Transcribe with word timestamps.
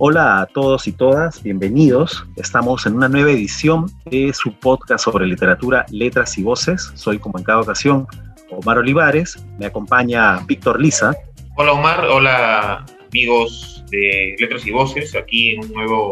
Hola 0.00 0.42
a 0.42 0.46
todos 0.46 0.86
y 0.86 0.92
todas, 0.92 1.42
bienvenidos. 1.42 2.24
Estamos 2.36 2.86
en 2.86 2.94
una 2.94 3.08
nueva 3.08 3.32
edición 3.32 3.86
de 4.04 4.32
su 4.32 4.52
podcast 4.52 5.04
sobre 5.04 5.26
literatura, 5.26 5.84
letras 5.90 6.38
y 6.38 6.44
voces. 6.44 6.92
Soy, 6.94 7.18
como 7.18 7.36
en 7.36 7.44
cada 7.44 7.60
ocasión, 7.60 8.06
Omar 8.48 8.78
Olivares. 8.78 9.44
Me 9.58 9.66
acompaña 9.66 10.38
Víctor 10.46 10.80
Lisa. 10.80 11.16
Hola 11.56 11.72
Omar, 11.72 12.04
hola 12.04 12.86
amigos 13.10 13.82
de 13.90 14.36
Letras 14.38 14.64
y 14.68 14.70
Voces, 14.70 15.16
aquí 15.16 15.56
en 15.56 15.64
un 15.64 15.72
nuevo 15.72 16.10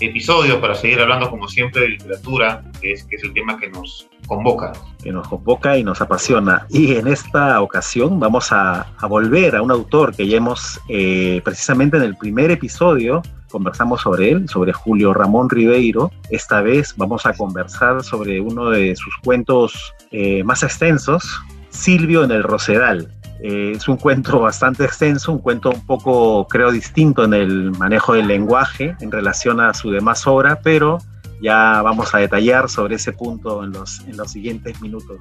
episodio 0.00 0.60
para 0.60 0.74
seguir 0.74 1.00
hablando 1.00 1.30
como 1.30 1.48
siempre 1.48 1.82
de 1.82 1.88
literatura, 1.90 2.62
que 2.80 2.92
es, 2.92 3.04
que 3.04 3.16
es 3.16 3.22
el 3.22 3.32
tema 3.32 3.58
que 3.58 3.68
nos 3.68 4.08
convoca. 4.26 4.72
Que 5.02 5.12
nos 5.12 5.28
convoca 5.28 5.76
y 5.76 5.84
nos 5.84 6.00
apasiona. 6.00 6.66
Y 6.70 6.94
en 6.94 7.08
esta 7.08 7.60
ocasión 7.60 8.18
vamos 8.18 8.52
a, 8.52 8.86
a 8.98 9.06
volver 9.06 9.56
a 9.56 9.62
un 9.62 9.70
autor 9.70 10.14
que 10.14 10.26
ya 10.26 10.36
hemos, 10.36 10.80
eh, 10.88 11.40
precisamente 11.44 11.96
en 11.96 12.04
el 12.04 12.16
primer 12.16 12.50
episodio, 12.50 13.22
conversamos 13.50 14.00
sobre 14.02 14.30
él, 14.30 14.48
sobre 14.48 14.72
Julio 14.72 15.12
Ramón 15.12 15.50
Ribeiro. 15.50 16.10
Esta 16.30 16.62
vez 16.62 16.94
vamos 16.96 17.26
a 17.26 17.34
conversar 17.34 18.02
sobre 18.02 18.40
uno 18.40 18.70
de 18.70 18.96
sus 18.96 19.14
cuentos 19.24 19.94
eh, 20.12 20.42
más 20.44 20.62
extensos, 20.62 21.42
Silvio 21.68 22.24
en 22.24 22.30
el 22.30 22.42
Rosedal. 22.42 23.12
Eh, 23.42 23.72
es 23.76 23.88
un 23.88 23.96
cuento 23.96 24.38
bastante 24.40 24.84
extenso, 24.84 25.32
un 25.32 25.38
cuento 25.38 25.70
un 25.70 25.86
poco, 25.86 26.46
creo, 26.46 26.70
distinto 26.70 27.24
en 27.24 27.34
el 27.34 27.70
manejo 27.72 28.14
del 28.14 28.28
lenguaje 28.28 28.94
en 29.00 29.10
relación 29.10 29.60
a 29.60 29.72
su 29.72 29.90
demás 29.90 30.26
obra, 30.26 30.60
pero 30.62 30.98
ya 31.40 31.80
vamos 31.82 32.14
a 32.14 32.18
detallar 32.18 32.68
sobre 32.68 32.96
ese 32.96 33.12
punto 33.12 33.64
en 33.64 33.72
los, 33.72 34.00
en 34.00 34.16
los 34.16 34.30
siguientes 34.30 34.80
minutos. 34.82 35.18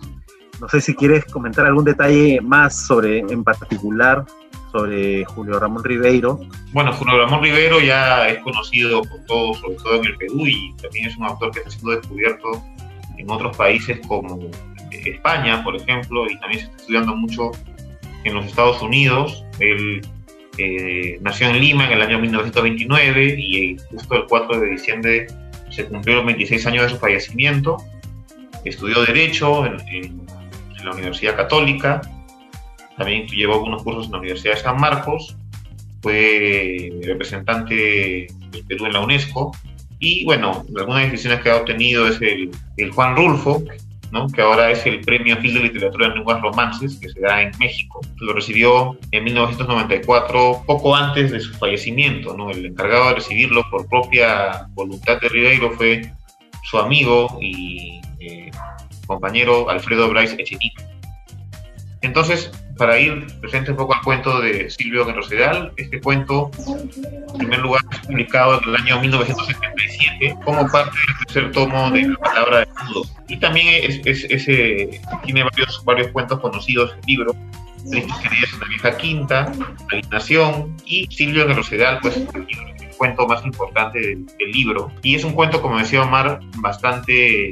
No 0.59 0.67
sé 0.67 0.81
si 0.81 0.93
quieres 0.93 1.23
comentar 1.25 1.65
algún 1.65 1.85
detalle 1.85 2.41
más 2.41 2.85
sobre, 2.87 3.19
en 3.19 3.43
particular, 3.45 4.25
sobre 4.73 5.23
Julio 5.23 5.57
Ramón 5.57 5.83
Ribeiro. 5.85 6.41
Bueno, 6.73 6.91
Julio 6.91 7.17
Ramón 7.17 7.41
Ribeiro 7.41 7.79
ya 7.79 8.27
es 8.27 8.43
conocido 8.43 9.01
por 9.01 9.23
todos, 9.25 9.59
sobre 9.59 9.75
todo 9.75 9.95
en 9.95 10.05
el 10.05 10.17
Perú, 10.17 10.45
y 10.45 10.75
también 10.81 11.07
es 11.07 11.15
un 11.15 11.23
autor 11.23 11.51
que 11.51 11.59
está 11.59 11.71
siendo 11.71 11.91
descubierto 11.91 12.49
en 13.17 13.29
otros 13.29 13.55
países 13.55 13.99
como 14.05 14.37
España, 14.91 15.63
por 15.63 15.77
ejemplo, 15.77 16.29
y 16.29 16.37
también 16.39 16.61
se 16.61 16.65
está 16.65 16.77
estudiando 16.77 17.15
mucho 17.15 17.51
en 18.23 18.33
los 18.33 18.45
Estados 18.45 18.81
Unidos. 18.81 19.43
Él 19.59 20.01
eh, 20.57 21.17
nació 21.21 21.49
en 21.49 21.59
Lima 21.59 21.85
en 21.85 21.93
el 21.93 22.01
año 22.01 22.19
1929 22.19 23.35
y 23.37 23.77
justo 23.91 24.15
el 24.15 24.25
4 24.27 24.59
de 24.59 24.69
diciembre 24.71 25.27
se 25.69 25.85
cumplieron 25.85 26.25
26 26.25 26.65
años 26.67 26.83
de 26.83 26.89
su 26.89 26.97
fallecimiento. 26.97 27.77
Estudió 28.65 29.03
Derecho 29.05 29.65
en, 29.65 29.79
en, 29.87 30.21
en 30.77 30.85
la 30.85 30.91
Universidad 30.91 31.35
Católica, 31.35 32.01
también 32.97 33.27
llevó 33.27 33.53
algunos 33.53 33.83
cursos 33.83 34.07
en 34.07 34.11
la 34.11 34.17
Universidad 34.19 34.55
de 34.55 34.59
San 34.59 34.77
Marcos, 34.79 35.37
fue 36.01 36.91
representante 37.03 38.27
del 38.51 38.65
Perú 38.67 38.85
en 38.85 38.93
la 38.93 39.01
UNESCO 39.01 39.51
y 39.99 40.23
bueno, 40.25 40.65
algunas 40.77 41.11
decisiones 41.11 41.41
que 41.41 41.49
ha 41.49 41.57
obtenido 41.57 42.07
es 42.07 42.21
el, 42.21 42.51
el 42.77 42.91
Juan 42.91 43.15
Rulfo, 43.15 43.63
¿no? 44.11 44.27
que 44.27 44.41
ahora 44.41 44.71
es 44.71 44.85
el 44.85 45.01
Premio 45.01 45.37
Gil 45.41 45.53
de 45.53 45.59
Literatura 45.61 46.07
en 46.07 46.15
Lenguas 46.15 46.41
Romances, 46.41 46.97
que 46.97 47.09
se 47.09 47.19
da 47.19 47.41
en 47.41 47.51
México. 47.59 48.01
Lo 48.17 48.33
recibió 48.33 48.97
en 49.11 49.23
1994, 49.23 50.63
poco 50.65 50.95
antes 50.95 51.31
de 51.31 51.39
su 51.39 51.53
fallecimiento. 51.53 52.35
¿no? 52.35 52.49
El 52.49 52.65
encargado 52.65 53.09
de 53.09 53.15
recibirlo 53.15 53.63
por 53.69 53.87
propia 53.87 54.67
voluntad 54.73 55.19
de 55.21 55.29
Ribeiro 55.29 55.71
fue 55.71 56.11
su 56.63 56.77
amigo 56.77 57.37
y 57.41 58.01
eh, 58.19 58.51
compañero 59.07 59.69
Alfredo 59.69 60.09
Bryce 60.09 60.35
Echenique. 60.39 60.83
Entonces, 62.01 62.51
para 62.79 62.97
ir 62.97 63.27
presente 63.41 63.71
un 63.71 63.77
poco 63.77 63.93
al 63.93 64.01
cuento 64.01 64.39
de 64.39 64.69
Silvio 64.69 65.03
Rosedal, 65.03 65.73
este 65.75 65.99
cuento, 65.99 66.49
en 66.65 67.37
primer 67.37 67.59
lugar, 67.59 67.81
es 67.91 67.99
publicado 68.07 68.59
en 68.63 68.69
el 68.69 68.75
año 68.77 69.01
1977 69.01 70.37
como 70.45 70.65
parte 70.71 70.91
del 70.91 71.25
tercer 71.25 71.51
tomo 71.51 71.91
de 71.91 72.07
La 72.07 72.15
Palabra 72.15 72.59
de 72.59 72.67
Mudo. 72.85 73.05
Y 73.27 73.37
también 73.37 73.67
es, 73.83 73.99
es, 74.05 74.45
tiene 74.45 75.43
varios, 75.43 75.83
varios 75.83 76.07
cuentos 76.13 76.39
conocidos 76.39 76.93
en 76.93 76.99
el 76.99 77.05
libro. 77.05 77.35
Tristes 77.91 78.15
queridas 78.17 78.53
en 78.53 78.59
la 78.61 78.67
vieja 78.67 78.97
quinta, 78.97 79.51
Alienación 79.91 80.77
y 80.85 81.05
Silvio 81.07 81.53
Rosedal, 81.53 81.99
pues 82.01 82.15
el, 82.15 82.27
cuento 82.97 83.27
más 83.27 83.45
importante 83.45 83.99
del, 83.99 84.25
del 84.25 84.51
libro. 84.51 84.91
Y 85.03 85.15
es 85.15 85.25
un 85.25 85.33
cuento, 85.33 85.61
como 85.61 85.77
decía 85.77 86.01
Omar, 86.01 86.39
bastante 86.57 87.51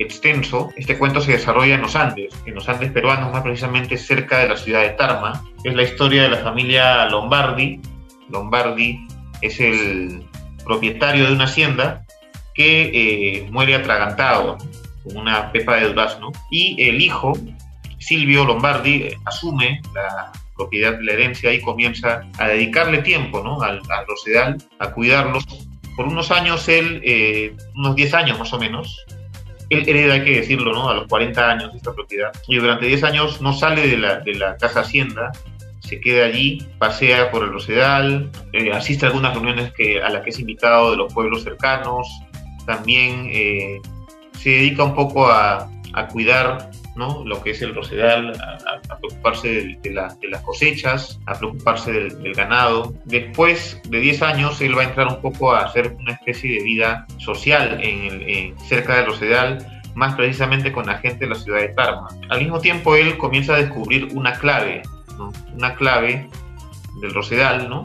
extenso. 0.00 0.70
Este 0.76 0.98
cuento 0.98 1.20
se 1.20 1.32
desarrolla 1.32 1.74
en 1.74 1.82
los 1.82 1.94
Andes, 1.94 2.34
en 2.46 2.54
los 2.54 2.68
Andes 2.68 2.90
peruanos, 2.90 3.32
más 3.32 3.42
precisamente 3.42 3.96
cerca 3.96 4.38
de 4.38 4.48
la 4.48 4.56
ciudad 4.56 4.82
de 4.82 4.90
Tarma. 4.90 5.44
Es 5.62 5.74
la 5.74 5.82
historia 5.82 6.22
de 6.22 6.30
la 6.30 6.38
familia 6.38 7.06
Lombardi. 7.06 7.80
Lombardi 8.30 9.06
es 9.42 9.60
el 9.60 10.24
propietario 10.64 11.26
de 11.26 11.32
una 11.32 11.44
hacienda 11.44 12.04
que 12.54 12.90
eh, 12.92 13.48
muere 13.50 13.74
atragantado 13.74 14.58
con 15.04 15.16
una 15.16 15.52
pepa 15.52 15.76
de 15.76 15.88
durazno 15.88 16.32
y 16.50 16.82
el 16.82 17.00
hijo, 17.00 17.32
Silvio 17.98 18.44
Lombardi, 18.44 19.02
eh, 19.02 19.18
asume 19.26 19.80
la 19.94 20.32
propiedad 20.56 20.94
de 20.94 21.04
la 21.04 21.12
herencia 21.12 21.52
y 21.52 21.60
comienza 21.60 22.22
a 22.38 22.48
dedicarle 22.48 22.98
tiempo 22.98 23.42
¿no? 23.42 23.62
al, 23.62 23.80
al 23.88 24.06
rosedal, 24.06 24.58
a 24.78 24.90
cuidarlos. 24.90 25.44
Por 25.96 26.06
unos 26.06 26.30
años, 26.30 26.68
él, 26.68 27.00
eh, 27.04 27.54
unos 27.74 27.94
10 27.94 28.14
años 28.14 28.38
más 28.38 28.52
o 28.52 28.58
menos, 28.58 29.04
hereda, 29.70 30.14
hay 30.14 30.24
que 30.24 30.36
decirlo, 30.40 30.72
¿no? 30.72 30.88
A 30.88 30.94
los 30.94 31.06
40 31.08 31.50
años 31.50 31.74
esta 31.74 31.92
propiedad. 31.92 32.32
Y 32.48 32.56
durante 32.56 32.86
10 32.86 33.04
años 33.04 33.40
no 33.40 33.52
sale 33.52 33.86
de 33.86 33.96
la, 33.96 34.20
de 34.20 34.34
la 34.34 34.56
casa 34.56 34.80
hacienda, 34.80 35.32
se 35.80 36.00
queda 36.00 36.26
allí, 36.26 36.66
pasea 36.78 37.30
por 37.30 37.42
el 37.42 37.52
Rosedal, 37.52 38.30
eh, 38.52 38.72
asiste 38.72 39.06
a 39.06 39.08
algunas 39.08 39.32
reuniones 39.34 39.72
que, 39.72 40.02
a 40.02 40.10
las 40.10 40.22
que 40.22 40.30
es 40.30 40.38
invitado 40.38 40.90
de 40.90 40.96
los 40.96 41.12
pueblos 41.12 41.42
cercanos, 41.42 42.06
también 42.66 43.28
eh, 43.32 43.80
se 44.38 44.50
dedica 44.50 44.84
un 44.84 44.94
poco 44.94 45.26
a, 45.26 45.70
a 45.94 46.08
cuidar 46.08 46.70
¿no? 47.00 47.24
lo 47.24 47.42
que 47.42 47.52
es 47.52 47.62
el 47.62 47.74
Rosedal, 47.74 48.32
a, 48.38 48.98
preocuparse 48.98 49.48
de, 49.48 49.78
de, 49.82 49.90
la, 49.90 50.14
de, 50.20 50.28
las 50.28 50.42
cosechas, 50.42 51.18
a 51.26 51.32
preocuparse 51.32 51.90
del, 51.92 52.34
ganado. 52.34 52.92
Después 53.06 53.80
de 53.88 53.98
10 53.98 54.22
años, 54.22 54.60
él 54.60 54.76
va 54.76 54.82
a 54.82 54.84
entrar 54.84 55.08
un 55.08 55.20
poco 55.22 55.52
a 55.52 55.60
hacer 55.60 55.96
una 55.98 56.12
especie 56.12 56.58
de 56.58 56.62
vida 56.62 57.06
social 57.18 57.80
en 57.82 58.22
en, 58.28 58.58
cerca 58.60 58.96
del 58.96 59.06
Rosedal, 59.06 59.82
más 59.94 60.14
precisamente 60.14 60.70
con 60.72 60.86
la 60.86 60.98
gente 60.98 61.20
de 61.20 61.30
la 61.30 61.34
ciudad 61.34 61.60
de 61.60 61.68
Tarma. 61.68 62.08
Al 62.28 62.40
mismo 62.40 62.60
tiempo, 62.60 62.94
él 62.94 63.16
comienza 63.16 63.54
a 63.54 63.58
descubrir 63.58 64.08
una 64.12 64.34
clave, 64.34 64.82
una 65.54 65.74
clave 65.74 66.28
del 67.00 67.14
Rosedal, 67.14 67.82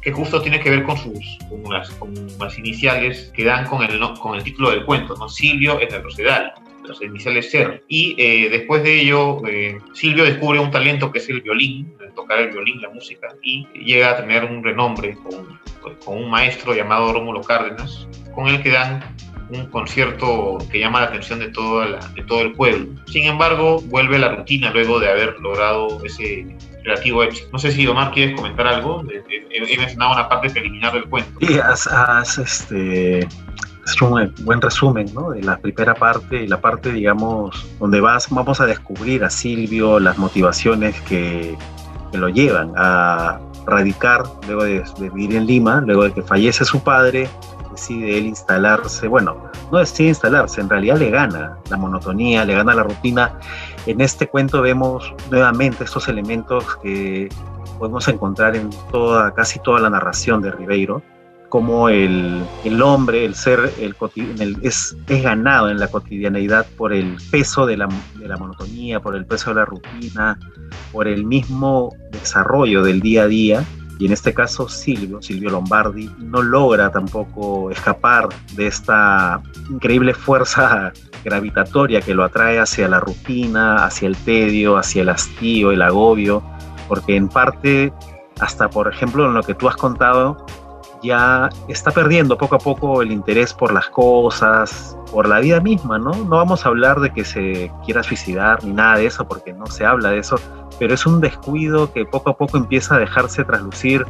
que 0.00 0.12
justo 0.12 0.40
tiene 0.40 0.60
que 0.60 0.70
ver 0.70 0.84
con 0.84 0.96
sus 0.96 2.58
iniciales 2.58 3.30
que 3.34 3.44
dan 3.44 3.66
con 3.66 3.82
el, 3.82 4.42
título 4.42 4.70
del 4.70 4.84
cuento, 4.86 5.14
¿no? 5.16 5.28
Silvio 5.28 5.78
es 5.78 5.92
el 5.92 6.02
Rosedal 6.02 6.54
iniciales 7.00 7.50
SER. 7.50 7.84
Y 7.88 8.14
eh, 8.18 8.48
después 8.50 8.82
de 8.82 9.00
ello, 9.00 9.46
eh, 9.46 9.78
Silvio 9.92 10.24
descubre 10.24 10.58
un 10.58 10.70
talento 10.70 11.10
que 11.10 11.18
es 11.18 11.28
el 11.28 11.40
violín, 11.40 11.94
tocar 12.14 12.38
el 12.38 12.50
violín, 12.50 12.80
la 12.80 12.90
música, 12.90 13.28
y 13.42 13.66
llega 13.74 14.10
a 14.10 14.16
tener 14.16 14.44
un 14.44 14.64
renombre 14.64 15.16
con, 15.22 15.60
con 16.04 16.18
un 16.18 16.30
maestro 16.30 16.74
llamado 16.74 17.12
Rómulo 17.12 17.42
Cárdenas, 17.42 18.08
con 18.34 18.48
el 18.48 18.62
que 18.62 18.70
dan 18.70 19.02
un 19.50 19.66
concierto 19.66 20.58
que 20.70 20.80
llama 20.80 21.00
la 21.00 21.06
atención 21.06 21.38
de, 21.38 21.48
toda 21.48 21.86
la, 21.86 21.98
de 22.08 22.22
todo 22.22 22.42
el 22.42 22.52
pueblo. 22.52 22.86
Sin 23.06 23.24
embargo, 23.24 23.80
vuelve 23.82 24.16
a 24.16 24.20
la 24.20 24.28
rutina 24.34 24.72
luego 24.72 24.98
de 24.98 25.10
haber 25.10 25.38
logrado 25.40 26.04
ese 26.04 26.46
relativo 26.82 27.22
éxito. 27.22 27.48
No 27.52 27.58
sé 27.58 27.72
si 27.72 27.86
Omar 27.86 28.12
quieres 28.12 28.34
comentar 28.36 28.66
algo. 28.66 29.04
He 29.30 29.76
mencionado 29.76 30.12
una 30.12 30.28
parte 30.28 30.50
preliminar 30.50 30.92
del 30.94 31.04
cuento. 31.04 31.38
Sí, 31.40 31.58
has, 31.58 31.86
has 31.86 32.38
este, 32.38 33.26
es 33.86 34.02
un 34.02 34.34
buen 34.42 34.60
resumen 34.60 35.06
¿no? 35.14 35.30
de 35.30 35.42
la 35.42 35.58
primera 35.58 35.94
parte 35.94 36.42
y 36.42 36.48
la 36.48 36.60
parte, 36.60 36.92
digamos, 36.92 37.66
donde 37.78 38.00
vas, 38.00 38.28
vamos 38.30 38.60
a 38.60 38.66
descubrir 38.66 39.22
a 39.22 39.30
Silvio 39.30 40.00
las 40.00 40.18
motivaciones 40.18 41.00
que, 41.02 41.56
que 42.10 42.18
lo 42.18 42.28
llevan 42.28 42.72
a 42.76 43.38
radicar 43.64 44.24
luego 44.46 44.64
de, 44.64 44.84
de, 44.98 45.10
vivir 45.10 45.36
en 45.36 45.46
Lima, 45.46 45.80
luego 45.80 46.02
de 46.02 46.12
que 46.12 46.22
fallece 46.22 46.64
su 46.64 46.80
padre, 46.80 47.28
decide 47.70 48.18
él 48.18 48.26
instalarse, 48.26 49.06
bueno, 49.06 49.36
no 49.70 49.78
decide 49.78 50.08
instalarse, 50.08 50.60
en 50.60 50.68
realidad 50.68 50.98
le 50.98 51.10
gana 51.10 51.56
la 51.70 51.76
monotonía, 51.76 52.44
le 52.44 52.54
gana 52.54 52.74
la 52.74 52.82
rutina. 52.82 53.38
En 53.86 54.00
este 54.00 54.26
cuento 54.26 54.62
vemos 54.62 55.14
nuevamente 55.30 55.84
estos 55.84 56.08
elementos 56.08 56.76
que 56.82 57.28
podemos 57.78 58.08
encontrar 58.08 58.56
en 58.56 58.70
toda, 58.90 59.32
casi 59.32 59.60
toda 59.60 59.78
la 59.78 59.90
narración 59.90 60.42
de 60.42 60.50
Ribeiro, 60.50 61.02
como 61.48 61.88
el, 61.88 62.44
el, 62.64 62.82
hombre, 62.82 63.24
el 63.24 63.34
ser, 63.34 63.72
el, 63.78 63.94
es, 64.62 64.96
es, 65.06 65.22
ganado 65.22 65.70
en 65.70 65.78
la 65.78 65.88
cotidianeidad 65.88 66.66
por 66.76 66.92
el 66.92 67.16
peso 67.30 67.66
de 67.66 67.76
la, 67.76 67.88
de 68.16 68.28
la, 68.28 68.36
monotonía, 68.36 69.00
por 69.00 69.14
el 69.14 69.26
peso 69.26 69.50
de 69.50 69.56
la 69.56 69.64
rutina, 69.64 70.38
por 70.92 71.06
el 71.06 71.24
mismo 71.24 71.94
desarrollo 72.10 72.82
del 72.82 73.00
día 73.00 73.22
a 73.22 73.26
día. 73.26 73.64
Y 73.98 74.06
en 74.06 74.12
este 74.12 74.34
caso 74.34 74.68
Silvio, 74.68 75.22
Silvio 75.22 75.50
Lombardi, 75.50 76.10
no 76.18 76.42
logra 76.42 76.90
tampoco 76.90 77.70
escapar 77.70 78.28
de 78.54 78.66
esta 78.66 79.40
increíble 79.70 80.12
fuerza 80.12 80.92
gravitatoria 81.24 82.02
que 82.02 82.14
lo 82.14 82.24
atrae 82.24 82.58
hacia 82.58 82.88
la 82.88 83.00
rutina, 83.00 83.86
hacia 83.86 84.08
el 84.08 84.16
tedio, 84.16 84.76
hacia 84.76 85.02
el 85.02 85.08
hastío, 85.08 85.72
el 85.72 85.80
agobio, 85.80 86.42
porque 86.88 87.16
en 87.16 87.28
parte, 87.28 87.92
hasta 88.38 88.68
por 88.68 88.92
ejemplo 88.92 89.24
en 89.24 89.34
lo 89.34 89.42
que 89.42 89.54
tú 89.54 89.68
has 89.68 89.76
contado, 89.76 90.44
ya 91.02 91.48
está 91.68 91.90
perdiendo 91.90 92.36
poco 92.38 92.56
a 92.56 92.58
poco 92.58 93.02
el 93.02 93.12
interés 93.12 93.52
por 93.52 93.72
las 93.72 93.88
cosas, 93.88 94.96
por 95.10 95.28
la 95.28 95.40
vida 95.40 95.60
misma, 95.60 95.98
¿no? 95.98 96.12
No 96.12 96.36
vamos 96.36 96.64
a 96.64 96.68
hablar 96.68 97.00
de 97.00 97.12
que 97.12 97.24
se 97.24 97.70
quiera 97.84 98.02
suicidar 98.02 98.64
ni 98.64 98.72
nada 98.72 98.96
de 98.96 99.06
eso, 99.06 99.26
porque 99.26 99.52
no 99.52 99.66
se 99.66 99.84
habla 99.84 100.10
de 100.10 100.18
eso, 100.18 100.36
pero 100.78 100.94
es 100.94 101.06
un 101.06 101.20
descuido 101.20 101.92
que 101.92 102.04
poco 102.04 102.30
a 102.30 102.36
poco 102.36 102.56
empieza 102.56 102.96
a 102.96 102.98
dejarse 102.98 103.44
traslucir 103.44 104.04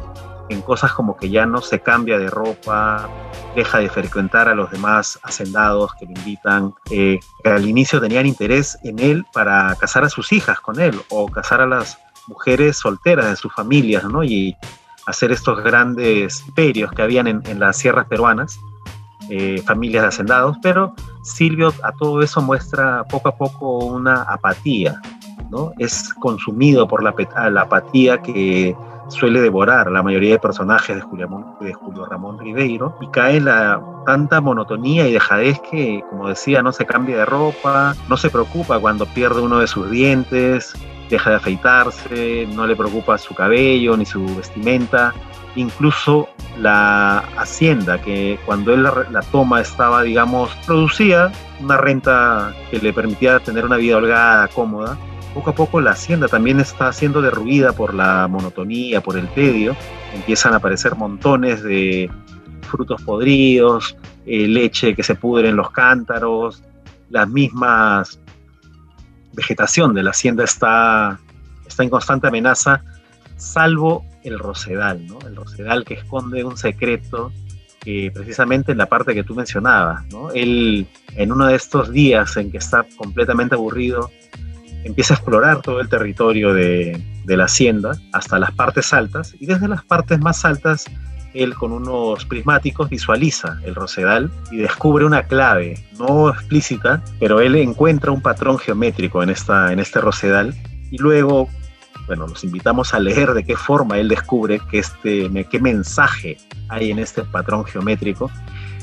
en 0.49 0.61
cosas 0.61 0.93
como 0.93 1.17
que 1.17 1.29
ya 1.29 1.45
no 1.45 1.61
se 1.61 1.79
cambia 1.79 2.17
de 2.17 2.29
ropa, 2.29 3.09
deja 3.55 3.79
de 3.79 3.89
frecuentar 3.89 4.47
a 4.47 4.55
los 4.55 4.71
demás 4.71 5.19
hacendados 5.23 5.93
que 5.95 6.05
le 6.05 6.13
invitan, 6.13 6.73
eh, 6.89 7.19
que 7.43 7.49
al 7.49 7.67
inicio 7.67 7.99
tenían 7.99 8.25
interés 8.25 8.77
en 8.83 8.99
él 8.99 9.25
para 9.33 9.75
casar 9.75 10.03
a 10.03 10.09
sus 10.09 10.31
hijas 10.31 10.59
con 10.59 10.79
él 10.79 10.99
o 11.09 11.27
casar 11.27 11.61
a 11.61 11.67
las 11.67 11.97
mujeres 12.27 12.77
solteras 12.77 13.29
de 13.29 13.35
sus 13.35 13.53
familias, 13.53 14.03
¿no? 14.03 14.23
Y 14.23 14.55
hacer 15.07 15.31
estos 15.31 15.63
grandes 15.63 16.43
imperios 16.45 16.91
que 16.91 17.01
habían 17.01 17.27
en, 17.27 17.59
las 17.59 17.77
sierras 17.77 18.05
peruanas, 18.07 18.59
eh, 19.29 19.61
familias 19.65 20.03
de 20.03 20.09
hacendados, 20.09 20.57
pero 20.61 20.93
Silvio 21.23 21.73
a 21.81 21.91
todo 21.93 22.21
eso 22.21 22.41
muestra 22.41 23.03
poco 23.05 23.29
a 23.29 23.35
poco 23.35 23.77
una 23.79 24.23
apatía, 24.23 25.01
¿no? 25.49 25.71
Es 25.79 26.13
consumido 26.13 26.87
por 26.87 27.03
la, 27.03 27.15
apatía 27.61 28.21
que 28.21 28.75
suele 29.07 29.39
devorar 29.39 29.89
la 29.89 30.03
mayoría 30.03 30.31
de 30.31 30.39
personajes 30.39 30.97
de 30.97 31.01
Julio, 31.01 31.55
de 31.61 31.73
Julio 31.73 32.05
Ramón 32.05 32.37
Ribeiro 32.39 32.97
y 32.99 33.07
cae 33.07 33.37
en 33.37 33.45
la 33.45 33.81
tanta 34.05 34.41
monotonía 34.41 35.07
y 35.07 35.13
dejadez 35.13 35.59
que, 35.71 36.03
como 36.09 36.27
decía, 36.27 36.61
no 36.61 36.73
se 36.73 36.85
cambia 36.85 37.17
de 37.17 37.25
ropa, 37.25 37.95
no 38.09 38.17
se 38.17 38.29
preocupa 38.29 38.77
cuando 38.79 39.05
pierde 39.05 39.39
uno 39.39 39.59
de 39.59 39.67
sus 39.67 39.89
dientes, 39.89 40.73
deja 41.09 41.31
de 41.31 41.35
afeitarse, 41.37 42.47
no 42.53 42.67
le 42.67 42.75
preocupa 42.75 43.17
su 43.17 43.33
cabello 43.33 43.95
ni 43.95 44.05
su 44.05 44.23
vestimenta, 44.35 45.13
incluso 45.55 46.29
la 46.59 47.19
hacienda 47.37 48.01
que 48.01 48.39
cuando 48.45 48.73
él 48.73 48.83
la, 48.83 49.21
toma 49.31 49.61
estaba, 49.61 50.03
digamos, 50.03 50.49
producía 50.65 51.31
una 51.59 51.77
renta 51.77 52.53
que 52.69 52.79
le 52.79 52.93
permitía 52.93 53.39
tener 53.39 53.65
una 53.65 53.77
vida 53.77 53.97
holgada, 53.97 54.47
cómoda. 54.49 54.97
Poco 55.33 55.51
a 55.51 55.55
poco 55.55 55.81
la 55.81 55.91
hacienda 55.91 56.27
también 56.27 56.59
está 56.59 56.91
siendo 56.91 57.21
derruida 57.21 57.73
por 57.73 57.93
la 57.93 58.27
monotonía, 58.27 59.01
por 59.01 59.17
el 59.17 59.27
tedio. 59.29 59.75
Empiezan 60.13 60.53
a 60.53 60.57
aparecer 60.57 60.95
montones 60.95 61.61
de 61.61 62.09
frutos 62.61 63.01
podridos, 63.03 63.95
eh, 64.25 64.47
leche 64.47 64.95
que 64.95 65.03
se 65.03 65.15
pudre 65.15 65.49
en 65.49 65.55
los 65.55 65.71
cántaros, 65.71 66.63
las 67.09 67.29
mismas 67.29 68.19
vegetación 69.37 69.93
de 69.93 70.03
la 70.03 70.09
hacienda 70.09 70.43
está, 70.43 71.19
está 71.65 71.83
en 71.83 71.89
constante 71.89 72.27
amenaza, 72.27 72.83
salvo 73.37 74.03
el 74.23 74.39
rosedal, 74.39 75.05
¿no? 75.05 75.19
El 75.25 75.35
rosedal 75.35 75.85
que 75.85 75.93
esconde 75.93 76.43
un 76.43 76.57
secreto 76.57 77.31
que 77.79 78.11
precisamente 78.13 78.71
en 78.71 78.79
la 78.79 78.87
parte 78.87 79.13
que 79.13 79.23
tú 79.23 79.35
mencionabas, 79.35 80.05
¿no? 80.07 80.31
Él, 80.31 80.87
en 81.15 81.31
uno 81.31 81.45
de 81.45 81.55
estos 81.55 81.91
días 81.91 82.35
en 82.35 82.51
que 82.51 82.57
está 82.57 82.85
completamente 82.97 83.53
aburrido, 83.53 84.09
empieza 84.83 85.13
a 85.13 85.17
explorar 85.17 85.61
todo 85.61 85.79
el 85.79 85.87
territorio 85.87 86.53
de, 86.53 87.01
de 87.23 87.37
la 87.37 87.45
hacienda 87.45 87.91
hasta 88.13 88.39
las 88.39 88.51
partes 88.51 88.91
altas 88.91 89.35
y 89.39 89.45
desde 89.45 89.67
las 89.67 89.85
partes 89.85 90.19
más 90.19 90.43
altas 90.45 90.85
él 91.43 91.55
con 91.55 91.71
unos 91.71 92.25
prismáticos 92.25 92.89
visualiza 92.89 93.59
el 93.63 93.75
rosedal 93.75 94.31
y 94.51 94.57
descubre 94.57 95.05
una 95.05 95.23
clave, 95.23 95.85
no 95.99 96.29
explícita, 96.29 97.03
pero 97.19 97.39
él 97.39 97.55
encuentra 97.55 98.11
un 98.11 98.21
patrón 98.21 98.57
geométrico 98.57 99.21
en, 99.23 99.29
esta, 99.29 99.71
en 99.71 99.79
este 99.79 100.01
rosedal 100.01 100.53
y 100.91 100.97
luego, 100.97 101.49
bueno, 102.07 102.27
los 102.27 102.43
invitamos 102.43 102.93
a 102.93 102.99
leer 102.99 103.33
de 103.33 103.43
qué 103.43 103.55
forma 103.55 103.97
él 103.99 104.07
descubre 104.07 104.59
que 104.71 104.79
este, 104.79 105.29
qué 105.49 105.59
mensaje 105.59 106.37
hay 106.69 106.91
en 106.91 106.99
este 106.99 107.23
patrón 107.23 107.65
geométrico. 107.65 108.31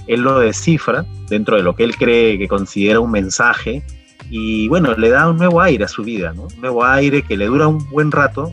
Él 0.07 0.21
lo 0.21 0.39
descifra 0.39 1.05
dentro 1.29 1.57
de 1.57 1.63
lo 1.63 1.75
que 1.75 1.85
él 1.85 1.97
cree 1.97 2.39
que 2.39 2.47
considera 2.47 3.01
un 3.01 3.11
mensaje 3.11 3.83
y 4.31 4.69
bueno, 4.69 4.95
le 4.95 5.11
da 5.11 5.29
un 5.29 5.39
nuevo 5.39 5.61
aire 5.61 5.85
a 5.85 5.89
su 5.89 6.03
vida. 6.03 6.35
Un 6.37 6.61
nuevo 6.61 6.85
aire 6.85 7.23
que 7.23 7.37
le 7.37 7.47
dura 7.47 7.69
un 7.69 7.89
buen 7.91 8.11
rato 8.11 8.53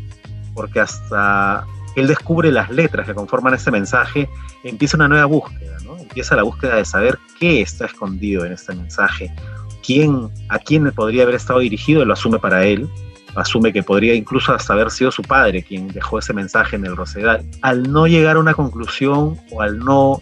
porque 0.54 0.80
hasta 0.80 1.66
él 1.96 2.08
descubre 2.08 2.52
las 2.52 2.70
letras 2.70 3.08
que 3.08 3.14
conforman 3.14 3.54
ese 3.54 3.72
mensaje, 3.72 4.30
empieza 4.64 4.98
una 4.98 5.08
nueva 5.08 5.26
búsqueda. 5.26 5.78
Empieza 6.00 6.36
la 6.36 6.44
búsqueda 6.44 6.76
de 6.76 6.86
saber 6.86 7.20
qué 7.40 7.62
está 7.62 7.86
escondido 7.86 8.46
en 8.46 8.54
este 8.54 8.74
mensaje, 8.76 9.32
quién, 9.86 10.30
a 10.50 10.60
quién 10.60 10.92
podría 10.92 11.24
haber 11.24 11.36
estado 11.36 11.60
dirigido, 11.60 12.04
lo 12.06 12.14
asume 12.14 12.40
para 12.40 12.66
él, 12.66 12.90
asume 13.36 13.72
que 13.72 13.84
podría 13.84 14.14
incluso 14.14 14.54
hasta 14.54 14.74
haber 14.74 14.92
sido 14.92 15.12
su 15.12 15.22
padre 15.22 15.64
quien 15.64 15.88
dejó 15.88 16.20
ese 16.20 16.34
mensaje 16.34 16.76
en 16.76 16.86
el 16.86 16.96
Rosedal. 16.96 17.46
Al 17.62 17.92
no 17.92 18.08
llegar 18.08 18.36
a 18.36 18.40
una 18.40 18.54
conclusión 18.54 19.40
o 19.52 19.62
al 19.62 19.80
no 19.80 20.22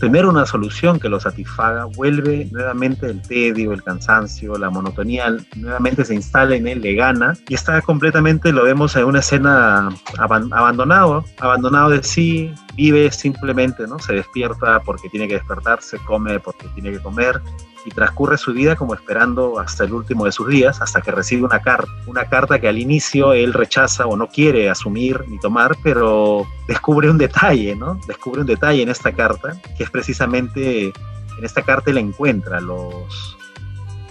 tener 0.00 0.26
una 0.26 0.46
solución 0.46 0.98
que 0.98 1.08
lo 1.08 1.20
satisfaga, 1.20 1.84
vuelve 1.84 2.48
nuevamente 2.50 3.06
el 3.06 3.20
tedio, 3.20 3.72
el 3.72 3.82
cansancio, 3.82 4.56
la 4.56 4.70
monotonía, 4.70 5.36
nuevamente 5.56 6.04
se 6.04 6.14
instala 6.14 6.56
en 6.56 6.66
él, 6.66 6.80
le 6.80 6.94
gana 6.94 7.34
y 7.48 7.54
está 7.54 7.80
completamente, 7.82 8.50
lo 8.50 8.64
vemos 8.64 8.96
en 8.96 9.04
una 9.04 9.20
escena 9.20 9.90
abandonado, 10.18 11.24
abandonado 11.38 11.90
de 11.90 12.02
sí, 12.02 12.52
vive 12.74 13.10
simplemente, 13.12 13.86
¿no? 13.86 13.98
Se 13.98 14.14
despierta 14.14 14.80
porque 14.80 15.08
tiene 15.10 15.28
que 15.28 15.34
despertarse, 15.34 15.98
come 16.06 16.40
porque 16.40 16.66
tiene 16.74 16.92
que 16.92 16.98
comer 17.00 17.40
y 17.84 17.90
transcurre 17.90 18.38
su 18.38 18.52
vida 18.52 18.76
como 18.76 18.94
esperando 18.94 19.58
hasta 19.58 19.84
el 19.84 19.92
último 19.92 20.24
de 20.24 20.32
sus 20.32 20.48
días, 20.48 20.80
hasta 20.80 21.00
que 21.00 21.10
recibe 21.10 21.44
una 21.44 21.60
carta, 21.60 21.90
una 22.06 22.24
carta 22.26 22.58
que 22.60 22.68
al 22.68 22.78
inicio 22.78 23.32
él 23.32 23.52
rechaza 23.52 24.06
o 24.06 24.16
no 24.16 24.28
quiere 24.28 24.68
asumir 24.68 25.24
ni 25.28 25.38
tomar, 25.38 25.76
pero 25.82 26.46
descubre 26.68 27.10
un 27.10 27.18
detalle, 27.18 27.74
¿no? 27.76 27.98
Descubre 28.06 28.42
un 28.42 28.46
detalle 28.46 28.82
en 28.82 28.88
esta 28.88 29.12
carta, 29.12 29.56
que 29.76 29.84
es 29.84 29.90
precisamente, 29.90 30.86
en 30.86 31.44
esta 31.44 31.62
carta 31.62 31.90
él 31.90 31.98
encuentra 31.98 32.60
los, 32.60 33.36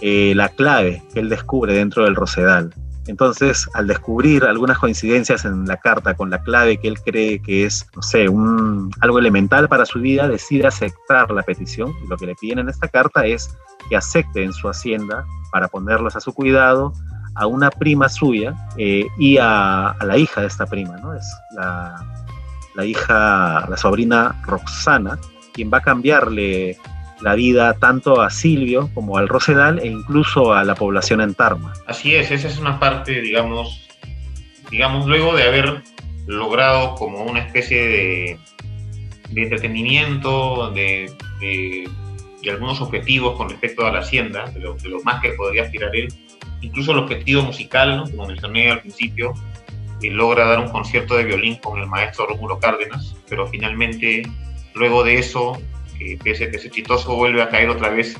eh, 0.00 0.32
la 0.34 0.48
clave 0.48 1.02
que 1.12 1.20
él 1.20 1.28
descubre 1.28 1.74
dentro 1.74 2.04
del 2.04 2.16
Rosedal. 2.16 2.74
Entonces, 3.10 3.68
al 3.74 3.88
descubrir 3.88 4.44
algunas 4.44 4.78
coincidencias 4.78 5.44
en 5.44 5.66
la 5.66 5.76
carta 5.76 6.14
con 6.14 6.30
la 6.30 6.42
clave 6.42 6.78
que 6.78 6.86
él 6.86 7.00
cree 7.00 7.42
que 7.42 7.66
es, 7.66 7.86
no 7.96 8.02
sé, 8.02 8.26
algo 9.00 9.18
elemental 9.18 9.68
para 9.68 9.84
su 9.84 10.00
vida, 10.00 10.28
decide 10.28 10.68
aceptar 10.68 11.30
la 11.32 11.42
petición. 11.42 11.92
Y 12.04 12.06
lo 12.06 12.16
que 12.16 12.26
le 12.26 12.36
piden 12.36 12.60
en 12.60 12.68
esta 12.68 12.86
carta 12.86 13.26
es 13.26 13.56
que 13.88 13.96
acepte 13.96 14.44
en 14.44 14.52
su 14.52 14.68
hacienda 14.68 15.26
para 15.50 15.66
ponerlos 15.66 16.14
a 16.14 16.20
su 16.20 16.32
cuidado 16.32 16.92
a 17.34 17.46
una 17.46 17.70
prima 17.70 18.08
suya 18.08 18.54
eh, 18.76 19.06
y 19.18 19.38
a, 19.38 19.96
la 20.00 20.16
hija 20.16 20.42
de 20.42 20.46
esta 20.46 20.66
prima, 20.66 20.96
¿no? 20.98 21.12
Es 21.12 21.26
la 21.56 22.84
hija, 22.84 23.66
la 23.68 23.76
sobrina 23.76 24.40
Roxana, 24.46 25.18
quien 25.52 25.68
va 25.72 25.78
a 25.78 25.82
cambiarle 25.82 26.78
la 27.22 27.34
vida 27.34 27.74
tanto 27.74 28.20
a 28.20 28.30
Silvio 28.30 28.90
como 28.94 29.16
al 29.16 29.28
Rosedal 29.28 29.78
e 29.80 29.86
incluso 29.86 30.52
a 30.52 30.64
la 30.64 30.74
población 30.74 31.20
en 31.20 31.34
Tarma. 31.34 31.72
Así 31.86 32.14
es, 32.14 32.30
esa 32.30 32.48
es 32.48 32.58
una 32.58 32.78
parte, 32.78 33.20
digamos, 33.20 33.88
digamos, 34.70 35.06
luego 35.06 35.34
de 35.34 35.42
haber 35.44 35.82
logrado 36.26 36.94
como 36.94 37.24
una 37.24 37.40
especie 37.40 37.88
de, 37.88 38.38
de 39.30 39.42
entretenimiento, 39.42 40.70
de, 40.70 41.12
de, 41.40 41.88
algunos 42.50 42.80
objetivos 42.80 43.36
con 43.36 43.50
respecto 43.50 43.86
a 43.86 43.92
la 43.92 44.00
hacienda, 44.00 44.46
de 44.50 44.60
lo, 44.60 44.76
más 45.04 45.20
que 45.20 45.30
podría 45.32 45.64
aspirar 45.64 45.94
él, 45.94 46.08
incluso 46.62 46.92
el 46.92 46.98
objetivo 46.98 47.42
musical, 47.42 48.04
como 48.10 48.26
mencioné 48.26 48.70
al 48.70 48.80
principio, 48.80 49.34
que 50.00 50.10
logra 50.10 50.46
dar 50.46 50.58
un 50.58 50.68
concierto 50.68 51.16
de 51.16 51.24
violín 51.24 51.56
con 51.56 51.78
el 51.78 51.86
maestro 51.86 52.26
Rómulo 52.26 52.58
Cárdenas, 52.58 53.14
pero 53.28 53.46
finalmente, 53.46 54.22
luego 54.74 55.04
de 55.04 55.18
eso, 55.18 55.60
que 56.00 56.18
pese 56.22 56.44
a 56.44 56.50
que 56.50 56.56
es 56.56 56.64
exitoso, 56.64 57.14
vuelve 57.14 57.42
a 57.42 57.48
caer 57.50 57.68
otra 57.68 57.90
vez 57.90 58.18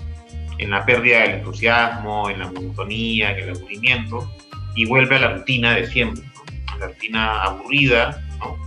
en 0.59 0.71
la 0.71 0.85
pérdida 0.85 1.21
del 1.21 1.31
entusiasmo, 1.37 2.29
en 2.29 2.41
la 2.41 2.53
monotonía, 2.53 3.33
en 3.33 3.45
el 3.45 3.57
aburrimiento, 3.57 4.31
y 4.77 4.85
vuelve 4.85 5.17
a 5.17 5.21
la 5.21 5.29
rutina 5.39 5.75
de 5.75 5.87
siempre, 5.87 6.23
la 6.79 6.89
rutina 6.89 7.43
aburrida, 7.43 8.23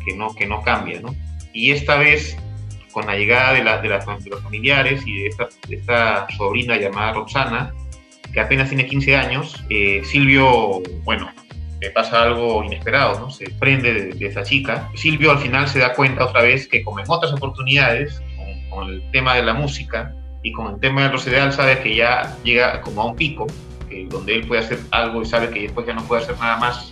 Que, 0.05 0.15
no, 0.15 0.35
que 0.35 0.45
no 0.45 0.61
cambia. 0.61 0.99
¿no? 1.01 1.15
Y 1.53 1.71
esta 1.71 1.95
vez, 1.95 2.37
con 2.91 3.07
la 3.07 3.15
llegada 3.15 3.53
de, 3.53 3.63
la, 3.63 3.81
de, 3.81 3.89
de 3.89 4.29
los 4.29 4.41
familiares 4.43 5.01
y 5.05 5.21
de 5.21 5.27
esta, 5.27 5.49
esta, 5.69 6.27
sobrina 6.37 6.77
llamada 6.77 7.13
Roxana, 7.13 7.73
que 8.31 8.39
apenas 8.39 8.69
tiene 8.69 8.85
15 8.85 9.15
años, 9.15 9.63
eh, 9.69 10.01
Silvio, 10.03 10.81
bueno, 11.03 11.31
le 11.81 11.89
pasa 11.91 12.23
algo 12.23 12.63
inesperado, 12.63 13.19
¿no? 13.19 13.29
Se 13.29 13.49
prende 13.59 13.93
de, 13.93 14.05
de, 14.13 14.25
esa 14.27 14.43
chica. 14.43 14.89
Silvio 14.95 15.31
al 15.31 15.39
final 15.39 15.67
se 15.67 15.79
da 15.79 15.93
cuenta 15.93 16.25
otra 16.25 16.41
vez 16.41 16.67
que 16.67 16.83
como 16.83 16.99
en 16.99 17.05
otras 17.07 17.33
oportunidades, 17.33 18.21
con 18.73 18.89
el 18.89 19.03
tema 19.11 19.35
de 19.35 19.43
la 19.43 19.53
música 19.53 20.13
y 20.41 20.51
con 20.51 20.73
el 20.73 20.79
tema 20.79 21.03
de 21.03 21.09
los 21.09 21.25
ideal 21.27 21.53
sabe 21.53 21.79
que 21.79 21.95
ya 21.95 22.35
llega 22.43 22.81
como 22.81 23.01
a 23.01 23.05
un 23.05 23.15
pico, 23.15 23.47
donde 24.09 24.35
él 24.35 24.47
puede 24.47 24.61
hacer 24.61 24.79
algo 24.91 25.21
y 25.21 25.25
sabe 25.25 25.49
que 25.49 25.61
después 25.61 25.85
ya 25.85 25.93
no 25.93 26.03
puede 26.03 26.23
hacer 26.23 26.37
nada 26.39 26.57
más, 26.57 26.91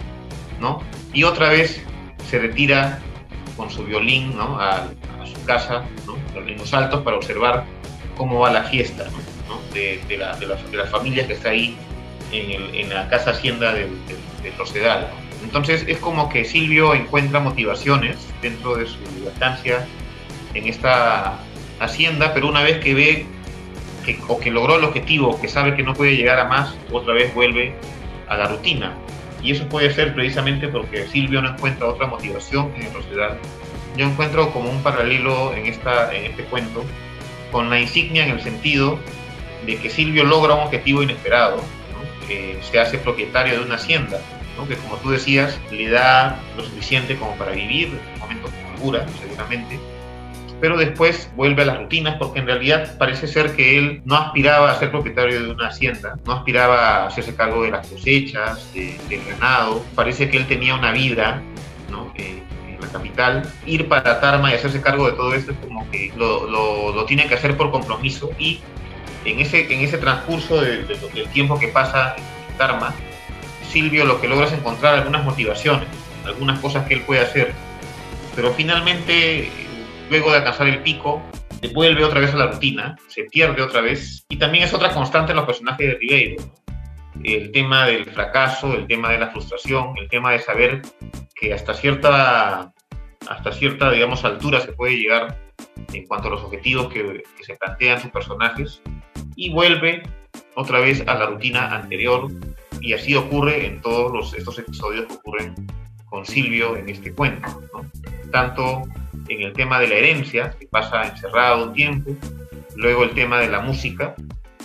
¿no? 0.59 0.81
Y 1.13 1.23
otra 1.23 1.49
vez 1.49 1.83
se 2.29 2.39
retira 2.39 2.99
con 3.57 3.69
su 3.69 3.83
violín, 3.83 4.37
¿no? 4.37 4.59
A, 4.59 4.87
su 5.25 5.45
casa, 5.45 5.83
¿no? 6.05 6.15
Los 6.39 6.73
altos 6.73 7.01
para 7.01 7.17
observar 7.17 7.65
cómo 8.17 8.39
va 8.39 8.51
la 8.51 8.63
fiesta, 8.63 9.05
¿no? 9.47 9.59
De, 9.73 10.01
de, 10.07 10.17
la, 10.17 10.35
de, 10.35 10.47
las, 10.47 10.71
de, 10.71 10.77
las, 10.77 10.89
familias 10.89 11.27
que 11.27 11.33
está 11.33 11.49
ahí 11.49 11.77
en, 12.31 12.75
en 12.75 12.89
la 12.89 13.07
casa 13.09 13.31
hacienda 13.31 13.73
de, 13.73 13.87
Rosedal. 14.57 15.07
Entonces 15.43 15.85
es 15.87 15.99
como 15.99 16.29
que 16.29 16.43
Silvio 16.43 16.95
encuentra 16.95 17.39
motivaciones 17.39 18.17
dentro 18.41 18.75
de 18.75 18.87
su 18.87 18.97
estancia 19.27 19.85
en 20.53 20.67
esta 20.67 21.37
hacienda, 21.85 22.33
pero 22.33 22.47
una 22.47 22.61
vez 22.61 22.79
que 22.79 22.93
ve 22.93 23.25
o 24.27 24.39
que 24.39 24.49
logró 24.49 24.77
el 24.77 24.83
objetivo, 24.83 25.39
que 25.39 25.47
sabe 25.47 25.75
que 25.75 25.83
no 25.83 25.93
puede 25.93 26.15
llegar 26.15 26.39
a 26.39 26.45
más, 26.45 26.75
otra 26.91 27.13
vez 27.13 27.33
vuelve 27.33 27.73
a 28.27 28.37
la 28.37 28.47
rutina. 28.47 28.93
Y 29.43 29.51
eso 29.51 29.67
puede 29.67 29.93
ser 29.93 30.13
precisamente 30.13 30.67
porque 30.67 31.07
Silvio 31.07 31.41
no 31.41 31.49
encuentra 31.49 31.87
otra 31.87 32.07
motivación 32.07 32.71
en 32.75 32.83
el 32.83 32.93
Rosedal. 32.93 33.37
Yo 33.97 34.05
encuentro 34.05 34.51
como 34.51 34.69
un 34.69 34.81
paralelo 34.81 35.53
en, 35.53 35.65
esta, 35.65 36.13
en 36.15 36.25
este 36.25 36.43
cuento 36.43 36.83
con 37.51 37.69
la 37.69 37.79
insignia 37.79 38.25
en 38.25 38.31
el 38.31 38.41
sentido 38.41 38.97
de 39.65 39.77
que 39.77 39.89
Silvio 39.89 40.23
logra 40.23 40.55
un 40.55 40.61
objetivo 40.61 41.03
inesperado, 41.03 41.61
se 42.61 42.79
hace 42.79 42.97
propietario 42.97 43.59
de 43.59 43.65
una 43.65 43.75
hacienda, 43.75 44.21
que 44.67 44.75
como 44.77 44.97
tú 44.97 45.09
decías, 45.09 45.59
le 45.71 45.89
da 45.89 46.39
lo 46.55 46.63
suficiente 46.63 47.15
como 47.15 47.35
para 47.35 47.51
vivir 47.51 47.99
momentos 48.19 48.51
de 48.51 48.65
holgura, 48.65 49.05
seguramente, 49.19 49.79
pero 50.61 50.77
después 50.77 51.29
vuelve 51.35 51.63
a 51.63 51.65
las 51.65 51.77
rutinas 51.79 52.17
porque 52.17 52.39
en 52.39 52.45
realidad 52.45 52.95
parece 52.99 53.27
ser 53.27 53.55
que 53.55 53.79
él 53.79 54.01
no 54.05 54.15
aspiraba 54.15 54.71
a 54.71 54.75
ser 54.75 54.91
propietario 54.91 55.41
de 55.41 55.49
una 55.49 55.67
hacienda, 55.67 56.19
no 56.23 56.33
aspiraba 56.33 56.97
a 56.97 57.07
hacerse 57.07 57.35
cargo 57.35 57.63
de 57.63 57.71
las 57.71 57.87
cosechas, 57.87 58.71
del 58.73 59.25
ganado, 59.27 59.83
parece 59.95 60.29
que 60.29 60.37
él 60.37 60.45
tenía 60.47 60.75
una 60.75 60.91
vida 60.91 61.41
eh, 62.15 62.43
en 62.69 62.79
la 62.79 62.87
capital. 62.87 63.51
Ir 63.65 63.87
para 63.87 64.21
Tarma 64.21 64.51
y 64.51 64.53
hacerse 64.53 64.81
cargo 64.81 65.07
de 65.07 65.13
todo 65.13 65.33
esto 65.33 65.51
es 65.51 65.57
como 65.57 65.89
que 65.89 66.13
lo, 66.15 66.47
lo, 66.47 67.05
tiene 67.05 67.27
que 67.27 67.33
hacer 67.33 67.57
por 67.57 67.71
compromiso. 67.71 68.29
Y 68.37 68.61
en 69.25 69.39
ese, 69.39 69.73
en 69.73 69.81
ese 69.81 69.97
transcurso 69.97 70.61
del 70.61 70.87
tiempo 71.33 71.57
que 71.57 71.69
pasa 71.69 72.15
en 72.17 72.57
Tarma, 72.57 72.93
Silvio 73.67 74.05
lo 74.05 74.21
que 74.21 74.27
logra 74.27 74.45
es 74.45 74.53
encontrar 74.53 74.95
algunas 74.95 75.23
motivaciones, 75.23 75.87
algunas 76.23 76.59
cosas 76.59 76.85
que 76.85 76.93
él 76.93 77.01
puede 77.01 77.21
hacer, 77.21 77.53
pero 78.35 78.51
finalmente 78.51 79.49
luego 80.11 80.29
de 80.29 80.39
alcanzar 80.39 80.67
el 80.67 80.83
pico, 80.83 81.23
vuelve 81.73 82.03
otra 82.03 82.19
vez 82.19 82.33
a 82.33 82.37
la 82.37 82.47
rutina, 82.47 82.97
se 83.07 83.23
pierde 83.23 83.61
otra 83.61 83.79
vez, 83.79 84.25
y 84.27 84.37
también 84.37 84.65
es 84.65 84.73
otra 84.73 84.93
constante 84.93 85.31
en 85.31 85.37
los 85.37 85.45
personajes 85.45 85.87
de 85.87 85.95
Ribeiro. 85.95 86.43
El 87.23 87.51
tema 87.53 87.85
del 87.85 88.05
fracaso, 88.05 88.73
el 88.73 88.87
tema 88.87 89.09
de 89.09 89.19
la 89.19 89.29
frustración, 89.29 89.93
el 89.97 90.09
tema 90.09 90.33
de 90.33 90.39
saber 90.39 90.81
que 91.33 91.53
hasta 91.53 91.73
cierta, 91.73 92.73
hasta 93.25 93.51
cierta 93.53 93.89
digamos, 93.89 94.25
altura 94.25 94.59
se 94.59 94.73
puede 94.73 94.97
llegar 94.97 95.39
en 95.93 96.05
cuanto 96.07 96.27
a 96.27 96.31
los 96.31 96.41
objetivos 96.41 96.91
que, 96.91 97.23
se 97.41 97.55
plantean 97.55 98.01
sus 98.01 98.11
personajes, 98.11 98.81
y 99.37 99.49
vuelve 99.51 100.03
otra 100.55 100.81
vez 100.81 101.07
a 101.07 101.15
la 101.15 101.27
rutina 101.27 101.73
anterior, 101.73 102.27
y 102.81 102.91
así 102.91 103.15
ocurre 103.15 103.65
en 103.65 103.79
todos 103.79 104.11
los, 104.11 104.33
estos 104.33 104.59
episodios 104.59 105.05
que 105.05 105.13
ocurren 105.13 105.55
con 106.11 106.25
Silvio 106.25 106.75
en 106.75 106.89
este 106.89 107.13
cuento. 107.13 107.63
Tanto 108.31 108.83
en 109.29 109.41
el 109.41 109.53
tema 109.53 109.79
de 109.79 109.87
la 109.87 109.95
herencia, 109.95 110.53
que 110.59 110.67
pasa 110.67 111.07
encerrado 111.07 111.67
un 111.67 111.73
tiempo, 111.73 112.11
luego 112.75 113.03
el 113.03 113.11
tema 113.11 113.39
de 113.39 113.49
la 113.49 113.61
música 113.61 114.13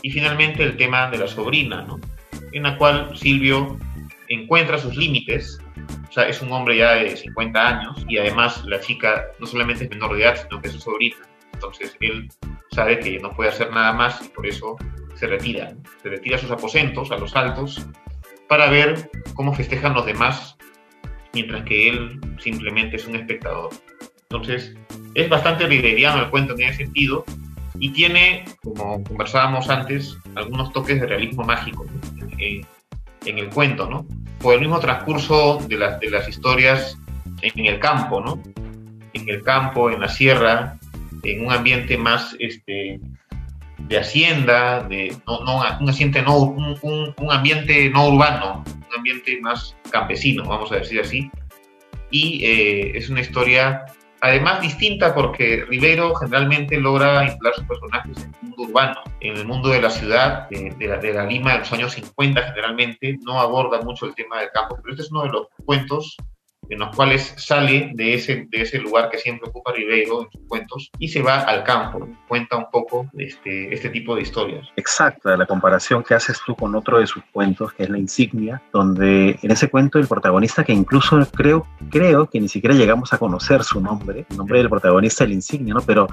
y 0.03 0.11
finalmente 0.11 0.63
el 0.65 0.77
tema 0.77 1.09
de 1.09 1.19
la 1.19 1.29
sobrina, 1.29 1.87
en 2.53 2.63
la 2.65 2.77
cual 2.77 3.17
Silvio 3.17 3.79
encuentra 4.29 4.77
sus 4.77 4.97
límites, 4.97 5.61
o 6.09 6.13
sea, 6.13 6.29
es 6.29 6.43
un 6.43 6.51
hombre 6.51 6.79
ya 6.79 6.95
de 6.95 7.17
50 7.17 7.69
años 7.69 8.05
y 8.09 8.19
además 8.19 8.65
la 8.65 8.81
chica 8.81 9.27
no 9.39 9.47
solamente 9.47 9.85
es 9.85 9.91
menor 9.91 10.17
de 10.17 10.25
edad, 10.25 10.37
sino 10.43 10.61
que 10.61 10.69
es 10.69 10.75
su 10.75 10.81
sobrina, 10.81 11.17
entonces 11.53 11.97
él 12.01 12.29
sabe 12.73 12.99
que 12.99 13.21
no 13.21 13.31
puede 13.33 13.51
hacer 13.51 13.71
nada 13.71 13.93
más 13.93 14.21
y 14.25 14.29
por 14.29 14.47
eso 14.47 14.77
se 15.15 15.29
retira, 15.29 15.75
se 16.03 16.09
retira 16.09 16.37
a 16.37 16.41
sus 16.41 16.51
aposentos, 16.51 17.13
a 17.13 17.19
los 17.19 17.37
altos, 17.37 17.87
para 18.49 18.69
ver 18.69 19.11
cómo 19.35 19.55
festejan 19.55 19.95
los 19.95 20.07
demás, 20.07 20.57
mientras 21.37 21.65
que 21.65 21.91
él 21.91 22.19
simplemente 22.39 22.97
es 22.97 23.07
un 23.07 23.17
espectador. 23.17 23.69
Entonces, 24.31 24.75
es 25.15 25.29
bastante 25.29 25.67
riveriano 25.67 26.23
el 26.23 26.31
cuento 26.31 26.55
en 26.55 26.63
ese 26.63 26.85
sentido 26.85 27.25
y 27.79 27.91
tiene, 27.91 28.47
como 28.63 29.05
conversábamos 29.05 29.69
antes, 29.69 30.17
algunos 30.35 30.73
toques 30.73 30.99
de 30.99 31.07
realismo 31.07 31.45
mágico 31.45 31.85
en, 32.39 32.65
el 33.39 33.49
cuento, 33.51 33.89
¿no? 33.91 34.07
Por 34.41 34.55
el 34.55 34.61
mismo 34.61 34.79
transcurso 34.79 35.59
de, 35.69 35.77
de 35.77 36.11
las 36.11 36.27
historias 36.27 36.97
en 37.43 37.67
el 37.67 37.79
campo, 37.81 38.21
¿no? 38.21 38.43
En 39.13 39.29
el 39.29 39.43
campo, 39.43 39.91
en 39.91 40.01
la 40.01 40.09
sierra, 40.09 40.79
en 41.23 41.45
un 41.45 41.53
ambiente 41.53 41.99
más 41.99 42.35
este, 42.39 42.99
de 43.79 43.99
hacienda, 43.99 44.85
de, 44.85 45.15
no, 45.27 45.45
no, 45.45 45.61
un, 45.81 45.89
ambiente 45.91 46.23
no, 46.23 46.39
un, 46.39 47.15
un, 47.17 47.31
ambiente 47.31 47.91
no 47.91 48.09
urbano, 48.09 48.65
un 48.67 48.76
ambiente 48.97 49.39
más 49.41 49.77
campesino, 49.91 50.45
vamos 50.45 50.73
a 50.73 50.77
decir 50.77 51.01
así. 51.01 51.31
Y 52.11 52.45
eh, 52.45 52.97
es 52.97 53.09
una 53.09 53.21
historia 53.21 53.85
Además, 54.21 54.63
distinta 54.63 55.15
porque 55.15 55.65
Rivero 55.69 56.15
generalmente 56.15 56.81
logra 56.81 57.25
instalar 57.25 57.55
sus 57.55 57.67
personajes 57.67 58.17
en 58.17 58.35
el 58.35 58.41
mundo 58.43 58.63
urbano, 58.63 59.03
en 59.21 59.37
el 59.37 59.47
mundo 59.47 59.69
de 59.69 59.81
la 59.81 59.91
ciudad, 59.91 60.49
de, 60.49 60.89
la, 60.89 60.97
de, 60.97 61.13
la, 61.13 61.27
Lima 61.27 61.53
de 61.53 61.59
los 61.59 61.73
años 61.73 61.93
50 61.93 62.43
generalmente, 62.43 63.19
no 63.23 63.39
aborda 63.39 63.83
mucho 63.83 64.07
el 64.07 64.15
tema 64.15 64.41
del 64.41 64.51
campo, 64.53 64.79
pero 64.83 64.95
este 64.95 65.03
es 65.03 65.11
uno 65.11 65.25
de 65.25 65.29
los 65.29 65.49
cuentos 65.65 66.17
en 66.69 66.79
los 66.79 66.95
cuales 66.95 67.35
sale 67.37 67.91
de 67.95 68.15
ese, 68.15 68.47
de 68.49 68.63
ese 68.63 68.79
lugar 68.79 69.11
que 69.11 69.19
siempre 69.19 69.49
ocupa 69.49 69.73
Ribeiro 69.73 70.23
en 70.23 70.31
sus 70.31 70.49
cuentos 70.49 70.91
y 70.99 71.09
se 71.09 71.23
va 71.23 71.41
al 71.41 71.65
campo, 71.65 72.09
cuenta 72.29 72.57
un 72.57 72.71
poco 72.71 73.09
este, 73.17 73.73
este 73.73 73.91
tipo 73.91 74.15
de 74.15 74.23
historias. 74.23 74.67
Exacta, 74.77 75.37
la 75.37 75.47
comparación 75.47 76.03
que 76.03 76.15
haces 76.15 76.41
tú 76.45 76.55
con 76.55 76.75
otro 76.75 76.99
de 76.99 77.07
sus 77.07 77.23
cuentos, 77.33 77.73
que 77.73 77.85
es 77.85 77.91
La 77.91 77.99
Insignia, 77.99 78.63
donde 78.73 79.39
en 79.43 79.51
ese 79.51 79.69
cuento 79.69 79.99
el 79.99 80.07
protagonista, 80.07 80.65
que 80.65 80.73
incluso 80.73 81.19
creo, 81.33 81.67
creo 81.91 82.29
que 82.29 82.41
ni 82.41 82.49
siquiera 82.49 82.75
llegamos 82.75 83.13
a 83.13 83.19
conocer 83.19 83.63
su 83.63 83.81
nombre, 83.81 84.27
el 84.29 84.37
nombre 84.37 84.59
del 84.59 84.69
protagonista, 84.69 85.27
La 85.27 85.35
Insignia, 85.35 85.75
¿no? 85.75 85.81
Pero 85.81 86.09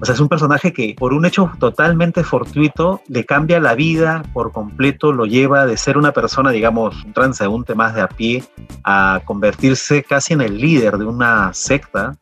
o 0.00 0.04
sea, 0.04 0.14
es 0.14 0.20
un 0.20 0.28
personaje 0.28 0.72
que 0.72 0.94
por 0.98 1.12
un 1.14 1.24
hecho 1.24 1.50
totalmente 1.58 2.22
fortuito 2.22 3.00
le 3.08 3.24
cambia 3.24 3.60
la 3.60 3.74
vida 3.74 4.22
por 4.32 4.52
completo, 4.52 5.12
lo 5.12 5.24
lleva 5.24 5.66
de 5.66 5.76
ser 5.76 5.96
una 5.96 6.12
persona, 6.12 6.50
digamos, 6.50 7.02
un 7.04 7.12
transeúnte 7.12 7.74
más 7.74 7.94
de 7.94 8.02
a 8.02 8.08
pie, 8.08 8.44
a 8.84 9.20
convertirse 9.24 10.02
casi 10.02 10.34
en 10.34 10.42
el 10.42 10.58
líder 10.58 10.98
de 10.98 11.06
una 11.06 11.52
secta 11.54 12.16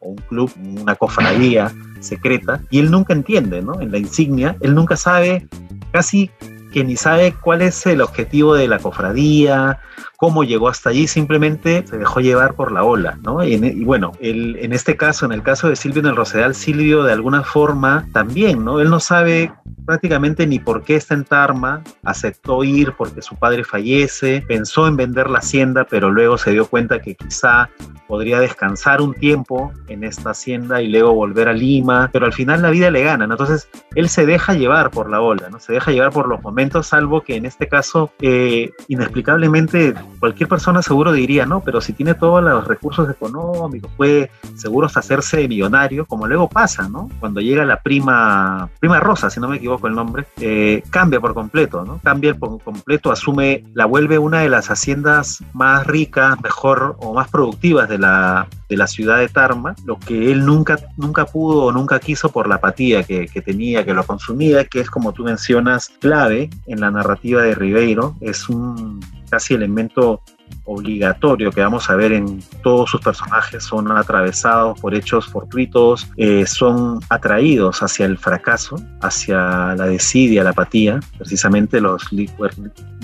o 0.00 0.10
un 0.10 0.16
club, 0.16 0.50
una 0.80 0.94
cofradía 0.94 1.72
secreta, 2.00 2.60
y 2.70 2.78
él 2.78 2.90
nunca 2.90 3.12
entiende, 3.12 3.60
¿no? 3.60 3.80
En 3.80 3.90
la 3.90 3.98
insignia, 3.98 4.56
él 4.60 4.74
nunca 4.74 4.96
sabe, 4.96 5.48
casi 5.90 6.30
que 6.78 6.84
ni 6.84 6.94
sabe 6.94 7.34
cuál 7.34 7.62
es 7.62 7.86
el 7.86 8.00
objetivo 8.00 8.54
de 8.54 8.68
la 8.68 8.78
cofradía, 8.78 9.80
cómo 10.16 10.44
llegó 10.44 10.68
hasta 10.68 10.90
allí, 10.90 11.08
simplemente 11.08 11.84
se 11.84 11.98
dejó 11.98 12.20
llevar 12.20 12.54
por 12.54 12.70
la 12.70 12.84
ola, 12.84 13.18
¿no? 13.24 13.42
Y, 13.42 13.82
bueno, 13.82 14.12
en 14.20 14.72
este 14.72 14.96
caso, 14.96 15.26
en 15.26 15.32
el 15.32 15.42
caso 15.42 15.68
de 15.68 15.74
Silvio 15.74 15.98
en 16.00 16.06
el 16.06 16.14
Rosedal, 16.14 16.54
Silvio 16.54 17.02
de 17.02 17.12
alguna 17.12 17.42
forma 17.42 18.06
también, 18.12 18.64
¿no? 18.64 18.78
Él 18.78 18.90
no 18.90 19.00
sabe 19.00 19.52
prácticamente 19.86 20.46
ni 20.46 20.58
por 20.58 20.82
qué 20.82 20.96
está 20.96 21.14
en 21.14 21.24
Tarma, 21.24 21.82
aceptó 22.04 22.62
ir 22.62 22.92
porque 22.92 23.22
su 23.22 23.34
padre 23.36 23.64
fallece, 23.64 24.44
pensó 24.46 24.86
en 24.86 24.96
vender 24.96 25.30
la 25.30 25.38
hacienda, 25.38 25.86
pero 25.88 26.10
luego 26.10 26.36
se 26.36 26.50
dio 26.52 26.66
cuenta 26.66 27.00
que 27.00 27.16
quizá 27.16 27.70
podría 28.06 28.38
descansar 28.38 29.00
un 29.00 29.14
tiempo 29.14 29.72
en 29.86 30.04
esta 30.04 30.30
hacienda 30.30 30.82
y 30.82 30.88
luego 30.88 31.14
volver 31.14 31.48
a 31.48 31.52
Lima, 31.54 32.10
pero 32.12 32.26
al 32.26 32.34
final 32.34 32.60
la 32.60 32.70
vida 32.70 32.90
le 32.90 33.02
gana, 33.02 33.26
¿no? 33.26 33.34
Entonces 33.34 33.68
él 33.94 34.08
se 34.08 34.26
deja 34.26 34.52
llevar 34.52 34.90
por 34.90 35.08
la 35.08 35.22
ola, 35.22 35.48
¿no? 35.48 35.58
Se 35.58 35.72
deja 35.72 35.90
llevar 35.90 36.10
por 36.10 36.28
los 36.28 36.42
momentos, 36.42 36.67
salvo 36.82 37.22
que 37.22 37.36
en 37.36 37.46
este 37.46 37.68
caso, 37.68 38.12
eh, 38.20 38.70
inexplicablemente, 38.88 39.94
cualquier 40.20 40.48
persona 40.48 40.82
seguro 40.82 41.12
diría, 41.12 41.46
no, 41.46 41.60
pero 41.60 41.80
si 41.80 41.92
tiene 41.92 42.14
todos 42.14 42.42
los 42.42 42.66
recursos 42.66 43.10
económicos, 43.10 43.90
puede 43.96 44.30
seguro 44.54 44.88
hacerse 44.94 45.46
millonario, 45.48 46.06
como 46.06 46.26
luego 46.26 46.48
pasa, 46.48 46.88
¿no? 46.88 47.10
Cuando 47.20 47.40
llega 47.40 47.64
la 47.64 47.80
prima, 47.80 48.68
prima 48.80 49.00
Rosa, 49.00 49.30
si 49.30 49.40
no 49.40 49.48
me 49.48 49.56
equivoco 49.56 49.86
el 49.86 49.94
nombre, 49.94 50.26
eh, 50.40 50.82
cambia 50.90 51.20
por 51.20 51.34
completo, 51.34 51.84
¿no? 51.84 52.00
Cambia 52.02 52.34
por 52.34 52.60
completo, 52.62 53.10
asume, 53.10 53.64
la 53.74 53.86
vuelve 53.86 54.18
una 54.18 54.40
de 54.40 54.48
las 54.48 54.70
haciendas 54.70 55.42
más 55.52 55.86
ricas, 55.86 56.40
mejor 56.42 56.96
o 57.00 57.14
más 57.14 57.28
productivas 57.28 57.88
de 57.88 57.98
la, 57.98 58.48
de 58.68 58.76
la 58.76 58.86
ciudad 58.86 59.18
de 59.18 59.28
Tarma, 59.28 59.74
lo 59.84 59.98
que 59.98 60.30
él 60.30 60.44
nunca, 60.44 60.78
nunca 60.96 61.26
pudo 61.26 61.64
o 61.64 61.72
nunca 61.72 61.98
quiso 62.00 62.30
por 62.30 62.48
la 62.48 62.56
apatía 62.56 63.02
que, 63.02 63.26
que 63.26 63.40
tenía, 63.40 63.84
que 63.84 63.94
lo 63.94 64.04
consumía, 64.04 64.64
que 64.64 64.80
es 64.80 64.90
como 64.90 65.12
tú 65.12 65.24
mencionas, 65.24 65.90
clave 66.00 66.50
en 66.66 66.80
la 66.80 66.90
narrativa 66.90 67.42
de 67.42 67.54
Ribeiro, 67.54 68.16
es 68.20 68.48
un 68.48 69.00
casi 69.30 69.54
elemento 69.54 70.22
obligatorio 70.64 71.50
que 71.50 71.60
vamos 71.60 71.88
a 71.90 71.96
ver 71.96 72.12
en 72.12 72.42
todos 72.62 72.90
sus 72.90 73.00
personajes 73.00 73.64
son 73.64 73.90
atravesados 73.90 74.80
por 74.80 74.94
hechos 74.94 75.26
fortuitos, 75.26 76.08
eh, 76.16 76.46
son 76.46 77.00
atraídos 77.08 77.82
hacia 77.82 78.06
el 78.06 78.18
fracaso, 78.18 78.76
hacia 79.00 79.74
la 79.76 79.86
desidia, 79.86 80.44
la 80.44 80.50
apatía. 80.50 81.00
Precisamente 81.16 81.80
los 81.80 82.12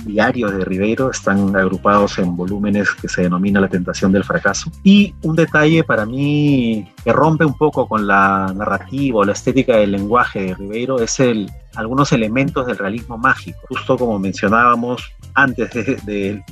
diarios 0.04 0.56
de 0.56 0.64
Ribeiro 0.64 1.11
están 1.11 1.54
agrupados 1.56 2.18
en 2.18 2.37
volúmenes 2.37 2.90
que 2.90 3.08
se 3.08 3.23
denomina 3.23 3.61
La 3.61 3.68
tentación 3.68 4.12
del 4.12 4.25
fracaso. 4.25 4.70
Y 4.82 5.14
un 5.23 5.37
detalle 5.37 5.84
para 5.84 6.06
mí 6.06 6.88
que 7.02 7.12
rompe 7.12 7.44
un 7.44 7.56
poco 7.56 7.88
con 7.88 8.06
la 8.06 8.52
narrativa 8.54 9.20
o 9.20 9.25
la 9.25 9.32
estética 9.32 9.76
del 9.76 9.92
lenguaje 9.92 10.42
de 10.42 10.54
Ribeiro 10.54 11.00
es 11.00 11.20
el, 11.20 11.50
algunos 11.75 12.12
elementos 12.12 12.66
del 12.66 12.78
realismo 12.78 13.18
mágico. 13.18 13.58
Justo 13.68 13.96
como 13.96 14.18
mencionábamos, 14.18 15.02
antes 15.34 15.70
de, 16.06 16.42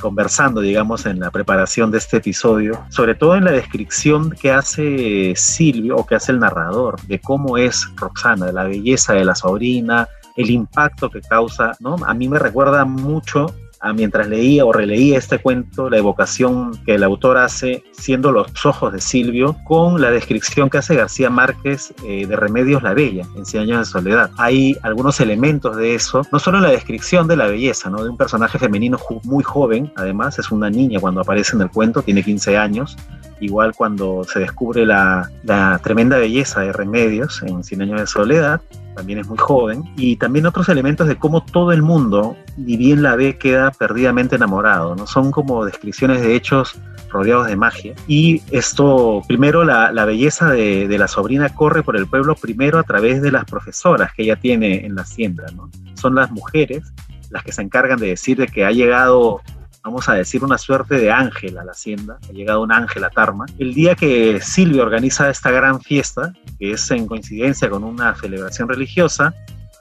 conversando, 0.00 0.60
digamos, 0.60 1.06
en 1.06 1.20
la 1.20 1.30
preparación 1.30 1.90
de 1.90 1.98
este 1.98 2.18
episodio, 2.18 2.84
sobre 2.90 3.14
todo 3.14 3.36
en 3.36 3.44
la 3.44 3.52
descripción 3.52 4.30
que 4.30 4.52
hace 4.52 5.34
Silvio 5.36 5.96
o 5.96 6.06
que 6.06 6.16
hace 6.16 6.32
el 6.32 6.40
narrador 6.40 7.00
de 7.02 7.20
cómo 7.20 7.56
es 7.58 7.86
Roxana, 7.96 8.46
de 8.46 8.52
la 8.52 8.64
belleza 8.64 9.14
de 9.14 9.24
la 9.24 9.34
sobrina, 9.34 10.08
el 10.36 10.50
impacto 10.50 11.10
que 11.10 11.20
causa, 11.20 11.72
¿no? 11.80 11.96
A 12.06 12.14
mí 12.14 12.28
me 12.28 12.38
recuerda 12.38 12.84
mucho 12.84 13.46
mientras 13.92 14.28
leía 14.28 14.64
o 14.64 14.72
releía 14.72 15.18
este 15.18 15.38
cuento, 15.38 15.90
la 15.90 15.98
evocación 15.98 16.72
que 16.86 16.94
el 16.94 17.02
autor 17.02 17.36
hace, 17.36 17.84
siendo 17.92 18.32
los 18.32 18.64
ojos 18.64 18.92
de 18.92 19.00
Silvio, 19.00 19.56
con 19.64 20.00
la 20.00 20.10
descripción 20.10 20.70
que 20.70 20.78
hace 20.78 20.94
García 20.94 21.28
Márquez 21.28 21.92
eh, 22.04 22.26
de 22.26 22.36
Remedios 22.36 22.82
la 22.82 22.94
Bella, 22.94 23.26
en 23.36 23.44
Cien 23.44 23.64
años 23.64 23.80
de 23.80 23.84
soledad. 23.84 24.30
Hay 24.38 24.76
algunos 24.82 25.20
elementos 25.20 25.76
de 25.76 25.94
eso, 25.94 26.22
no 26.32 26.38
solo 26.38 26.58
en 26.58 26.64
la 26.64 26.70
descripción 26.70 27.28
de 27.28 27.36
la 27.36 27.46
belleza, 27.46 27.90
¿no? 27.90 28.02
de 28.02 28.08
un 28.08 28.16
personaje 28.16 28.58
femenino 28.58 28.98
muy 29.24 29.44
joven, 29.44 29.92
además, 29.96 30.38
es 30.38 30.50
una 30.50 30.70
niña 30.70 31.00
cuando 31.00 31.20
aparece 31.20 31.56
en 31.56 31.62
el 31.62 31.70
cuento, 31.70 32.02
tiene 32.02 32.22
15 32.22 32.56
años, 32.56 32.96
igual 33.40 33.74
cuando 33.76 34.24
se 34.24 34.38
descubre 34.38 34.86
la, 34.86 35.30
la 35.42 35.78
tremenda 35.82 36.16
belleza 36.16 36.60
de 36.60 36.72
Remedios 36.72 37.42
en 37.42 37.62
Cien 37.62 37.82
años 37.82 38.00
de 38.00 38.06
soledad, 38.06 38.62
también 38.94 39.18
es 39.18 39.26
muy 39.26 39.38
joven, 39.38 39.84
y 39.96 40.16
también 40.16 40.46
otros 40.46 40.68
elementos 40.68 41.08
de 41.08 41.16
cómo 41.16 41.44
todo 41.44 41.72
el 41.72 41.82
mundo, 41.82 42.36
ni 42.56 42.76
bien 42.76 43.02
la 43.02 43.16
ve, 43.16 43.38
queda 43.38 43.70
perdidamente 43.70 44.36
enamorado, 44.36 44.94
¿no? 44.94 45.06
Son 45.06 45.30
como 45.30 45.64
descripciones 45.64 46.20
de 46.20 46.34
hechos 46.34 46.78
rodeados 47.10 47.46
de 47.46 47.56
magia. 47.56 47.94
Y 48.08 48.42
esto, 48.50 49.22
primero, 49.28 49.64
la, 49.64 49.92
la 49.92 50.04
belleza 50.04 50.50
de, 50.50 50.88
de, 50.88 50.98
la 50.98 51.08
sobrina 51.08 51.48
corre 51.54 51.82
por 51.82 51.96
el 51.96 52.06
pueblo 52.06 52.34
primero 52.34 52.78
a 52.78 52.82
través 52.82 53.22
de 53.22 53.30
las 53.30 53.44
profesoras 53.44 54.12
que 54.12 54.24
ella 54.24 54.36
tiene 54.36 54.84
en 54.84 54.94
la 54.94 55.02
hacienda, 55.02 55.46
¿no? 55.54 55.70
Son 55.94 56.14
las 56.14 56.30
mujeres 56.30 56.82
las 57.30 57.42
que 57.42 57.52
se 57.52 57.62
encargan 57.62 57.98
de 57.98 58.08
decir 58.08 58.38
de 58.38 58.46
que 58.46 58.64
ha 58.64 58.70
llegado 58.70 59.42
vamos 59.84 60.08
a 60.08 60.14
decir, 60.14 60.42
una 60.42 60.56
suerte 60.56 60.98
de 60.98 61.12
ángel 61.12 61.58
a 61.58 61.64
la 61.64 61.72
hacienda, 61.72 62.18
ha 62.26 62.32
llegado 62.32 62.62
un 62.62 62.72
ángel 62.72 63.04
a 63.04 63.10
Tarma. 63.10 63.44
El 63.58 63.74
día 63.74 63.94
que 63.94 64.40
Silvio 64.40 64.82
organiza 64.82 65.28
esta 65.28 65.50
gran 65.50 65.80
fiesta, 65.80 66.32
que 66.58 66.72
es 66.72 66.90
en 66.90 67.06
coincidencia 67.06 67.68
con 67.68 67.84
una 67.84 68.14
celebración 68.14 68.66
religiosa, 68.66 69.34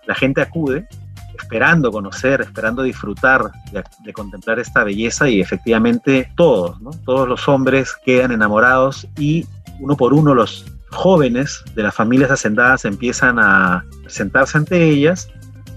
la 0.06 0.14
gente 0.14 0.42
acude 0.42 0.86
esperando 1.40 1.90
conocer, 1.90 2.42
esperando 2.42 2.84
disfrutar 2.84 3.50
de, 3.72 4.14
contemplar 4.14 4.60
esta 4.60 4.84
belleza 4.84 5.30
y 5.30 5.40
efectivamente 5.40 6.30
todos, 6.36 6.78
todos 7.06 7.28
los 7.28 7.48
hombres 7.48 7.96
quedan 8.06 8.34
enamorados 8.34 9.08
y 9.18 9.46
uno 9.80 9.96
por 9.96 10.14
uno 10.14 10.36
los 10.36 10.66
jóvenes 10.92 11.64
de 11.76 11.84
las 11.84 11.96
familias 11.96 12.30
hacendadas 12.30 12.86
empiezan 12.86 13.40
a 13.40 13.86
presentarse 14.04 14.58
ante 14.58 14.84
ellas 14.84 15.30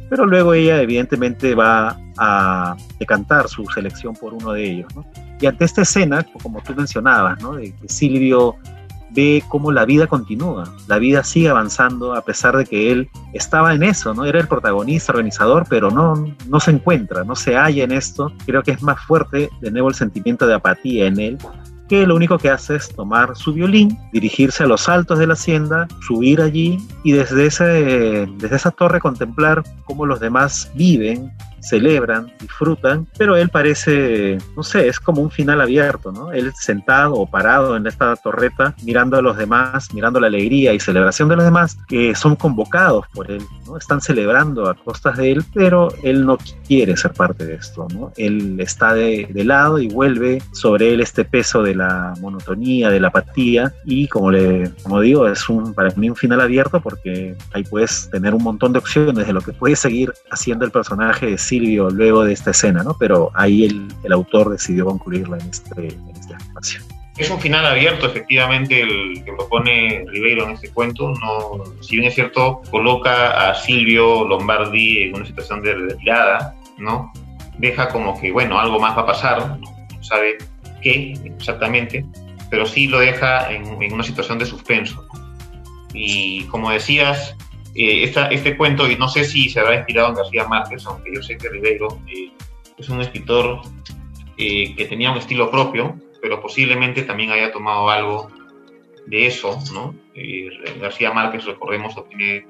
pero 0.08 0.26
luego 0.26 0.54
ella 0.54 0.80
evidentemente 0.80 1.54
va 1.54 1.98
a 2.18 2.76
decantar 2.98 3.48
su 3.48 3.64
selección 3.66 4.14
por 4.14 4.34
uno 4.34 4.52
de 4.52 4.70
ellos. 4.70 4.92
Y 5.40 5.46
ante 5.46 5.64
esta 5.64 5.82
escena, 5.82 6.24
como 6.42 6.62
tú 6.62 6.74
mencionabas, 6.74 7.38
de 7.38 7.72
Silvio 7.88 8.56
ve 9.10 9.42
cómo 9.48 9.72
la 9.72 9.84
vida 9.84 10.06
continúa, 10.06 10.64
la 10.88 10.98
vida 10.98 11.24
sigue 11.24 11.48
avanzando 11.48 12.14
a 12.14 12.22
pesar 12.22 12.56
de 12.56 12.66
que 12.66 12.92
él 12.92 13.08
estaba 13.32 13.74
en 13.74 13.82
eso, 13.82 14.12
¿no? 14.12 14.24
Era 14.24 14.40
el 14.40 14.48
protagonista, 14.48 15.12
organizador, 15.12 15.66
pero 15.68 15.90
no, 15.90 16.14
no 16.48 16.60
se 16.60 16.70
encuentra, 16.72 17.24
no 17.24 17.34
se 17.34 17.54
halla 17.56 17.84
en 17.84 17.92
esto. 17.92 18.32
Creo 18.44 18.62
que 18.62 18.72
es 18.72 18.82
más 18.82 19.00
fuerte 19.06 19.48
de 19.60 19.70
nuevo 19.70 19.88
el 19.88 19.94
sentimiento 19.94 20.46
de 20.46 20.54
apatía 20.54 21.06
en 21.06 21.20
él 21.20 21.38
que 21.88 22.06
lo 22.06 22.16
único 22.16 22.38
que 22.38 22.50
hace 22.50 22.76
es 22.76 22.88
tomar 22.88 23.36
su 23.36 23.52
violín, 23.52 23.98
dirigirse 24.12 24.64
a 24.64 24.66
los 24.66 24.88
altos 24.88 25.18
de 25.18 25.26
la 25.26 25.34
hacienda, 25.34 25.86
subir 26.06 26.40
allí 26.40 26.78
y 27.04 27.12
desde, 27.12 27.46
ese, 27.46 28.26
desde 28.38 28.56
esa 28.56 28.70
torre 28.70 29.00
contemplar 29.00 29.62
cómo 29.84 30.06
los 30.06 30.20
demás 30.20 30.70
viven, 30.74 31.32
celebran, 31.60 32.32
disfrutan, 32.40 33.06
pero 33.18 33.36
él 33.36 33.48
parece, 33.48 34.38
no 34.56 34.62
sé, 34.62 34.88
es 34.88 35.00
como 35.00 35.22
un 35.22 35.30
final 35.30 35.60
abierto, 35.60 36.12
¿no? 36.12 36.32
Él 36.32 36.52
sentado 36.54 37.14
o 37.14 37.26
parado 37.26 37.76
en 37.76 37.86
esta 37.86 38.14
torreta, 38.16 38.74
mirando 38.82 39.16
a 39.16 39.22
los 39.22 39.36
demás, 39.36 39.92
mirando 39.92 40.20
la 40.20 40.28
alegría 40.28 40.72
y 40.72 40.80
celebración 40.80 41.28
de 41.28 41.36
los 41.36 41.44
demás, 41.44 41.76
que 41.88 42.14
son 42.14 42.36
convocados 42.36 43.06
por 43.12 43.30
él, 43.30 43.42
¿no? 43.66 43.76
Están 43.76 44.00
celebrando 44.00 44.68
a 44.68 44.74
costas 44.74 45.16
de 45.16 45.32
él, 45.32 45.44
pero 45.52 45.88
él 46.02 46.24
no 46.24 46.38
quiere 46.66 46.96
ser 46.96 47.12
parte 47.12 47.44
de 47.44 47.54
esto, 47.54 47.86
¿no? 47.92 48.12
Él 48.16 48.58
está 48.60 48.94
de, 48.94 49.28
de 49.30 49.44
lado 49.44 49.78
y 49.78 49.88
vuelve 49.88 50.42
sobre 50.52 50.92
él 50.92 51.00
este 51.00 51.24
peso 51.24 51.62
de 51.62 51.74
la 51.74 52.14
monotonía, 52.20 52.90
de 52.90 53.00
la 53.00 53.08
apatía, 53.08 53.72
y 53.84 54.08
como, 54.08 54.30
le, 54.30 54.70
como 54.82 55.00
digo, 55.00 55.26
es 55.26 55.48
un, 55.48 55.74
para 55.74 55.90
mí 55.96 56.10
un 56.10 56.16
final 56.16 56.40
abierto 56.40 56.80
porque 56.80 57.36
ahí 57.52 57.64
puedes 57.64 58.10
tener 58.10 58.34
un 58.34 58.42
montón 58.42 58.72
de 58.72 58.78
opciones 58.78 59.26
de 59.26 59.32
lo 59.32 59.40
que 59.40 59.52
puede 59.52 59.76
seguir 59.76 60.12
haciendo 60.30 60.64
el 60.64 60.70
personaje 60.70 61.26
de 61.26 61.38
Silvio 61.46 61.90
luego 61.90 62.24
de 62.24 62.32
esta 62.32 62.50
escena, 62.50 62.82
¿no? 62.82 62.96
Pero 62.98 63.30
ahí 63.34 63.64
el, 63.64 63.88
el 64.02 64.12
autor 64.12 64.50
decidió 64.50 64.84
concluirla 64.86 65.38
en 65.38 65.48
este, 65.48 65.88
en 65.88 66.08
este 66.14 66.34
espacio. 66.34 66.80
Es 67.16 67.30
un 67.30 67.40
final 67.40 67.64
abierto, 67.64 68.06
efectivamente, 68.06 68.82
el 68.82 69.24
que 69.24 69.32
propone 69.32 70.04
Ribeiro 70.08 70.44
en 70.44 70.50
este 70.50 70.68
cuento. 70.68 71.14
No, 71.14 71.64
si 71.80 71.96
bien 71.96 72.08
es 72.08 72.14
cierto, 72.14 72.60
coloca 72.70 73.48
a 73.48 73.54
Silvio 73.54 74.28
Lombardi 74.28 75.04
en 75.04 75.14
una 75.14 75.24
situación 75.24 75.62
de 75.62 75.74
retirada, 75.74 76.54
¿no? 76.76 77.10
Deja 77.56 77.88
como 77.88 78.20
que, 78.20 78.30
bueno, 78.32 78.58
algo 78.58 78.78
más 78.78 78.94
va 78.94 79.02
a 79.02 79.06
pasar, 79.06 79.58
no 79.58 80.02
sabe 80.02 80.36
qué 80.82 81.18
exactamente, 81.24 82.04
pero 82.50 82.66
sí 82.66 82.86
lo 82.86 82.98
deja 83.00 83.50
en, 83.50 83.82
en 83.82 83.92
una 83.94 84.04
situación 84.04 84.38
de 84.38 84.44
suspenso. 84.44 85.02
Y 85.94 86.44
como 86.44 86.70
decías, 86.70 87.34
eh, 87.78 88.04
esta, 88.04 88.28
este 88.28 88.56
cuento, 88.56 88.90
y 88.90 88.96
no 88.96 89.06
sé 89.06 89.22
si 89.24 89.50
se 89.50 89.60
habrá 89.60 89.76
inspirado 89.76 90.08
en 90.08 90.14
García 90.14 90.48
Márquez, 90.48 90.86
aunque 90.86 91.14
yo 91.14 91.22
sé 91.22 91.36
que 91.36 91.50
Ribeiro 91.50 92.00
eh, 92.06 92.30
es 92.78 92.88
un 92.88 93.02
escritor 93.02 93.60
eh, 94.38 94.74
que 94.74 94.86
tenía 94.86 95.10
un 95.10 95.18
estilo 95.18 95.50
propio, 95.50 95.94
pero 96.22 96.40
posiblemente 96.40 97.02
también 97.02 97.32
haya 97.32 97.52
tomado 97.52 97.90
algo 97.90 98.30
de 99.06 99.26
eso, 99.26 99.58
¿no? 99.74 99.94
García 100.80 101.12
Márquez, 101.12 101.44
recordemos, 101.44 101.94
obtiene 101.98 102.46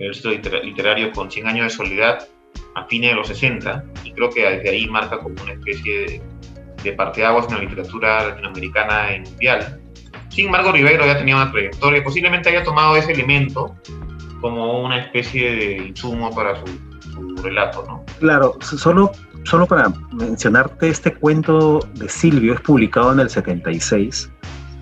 el 0.00 0.08
éxito 0.08 0.30
literario 0.30 1.12
con 1.12 1.30
100 1.30 1.46
años 1.46 1.66
de 1.66 1.70
soledad 1.70 2.28
a 2.74 2.84
fines 2.86 3.10
de 3.10 3.16
los 3.16 3.28
60, 3.28 3.84
y 4.02 4.10
creo 4.10 4.28
que 4.30 4.42
desde 4.42 4.70
ahí 4.70 4.88
marca 4.88 5.18
como 5.20 5.40
una 5.40 5.52
especie 5.52 6.00
de, 6.00 6.22
de 6.82 6.92
parteaguas 6.94 7.46
en 7.46 7.54
la 7.54 7.60
literatura 7.60 8.28
latinoamericana 8.28 9.14
y 9.14 9.20
mundial. 9.20 9.80
Sin 10.30 10.46
embargo, 10.46 10.72
Ribeiro 10.72 11.06
ya 11.06 11.16
tenía 11.16 11.36
una 11.36 11.52
trayectoria, 11.52 12.02
posiblemente 12.02 12.48
haya 12.48 12.64
tomado 12.64 12.96
ese 12.96 13.12
elemento 13.12 13.76
como 14.44 14.82
una 14.82 14.98
especie 14.98 15.56
de 15.56 15.86
insumo 15.86 16.28
para 16.34 16.54
su, 16.56 17.34
relato, 17.42 17.82
¿no? 17.88 18.04
Claro, 18.18 18.58
solo, 18.60 19.10
solo 19.44 19.64
para 19.64 19.90
mencionarte, 20.12 20.90
este 20.90 21.14
cuento 21.14 21.80
de 21.94 22.10
Silvio 22.10 22.52
es 22.52 22.60
publicado 22.60 23.14
en 23.14 23.20
el 23.20 23.30
76, 23.30 24.30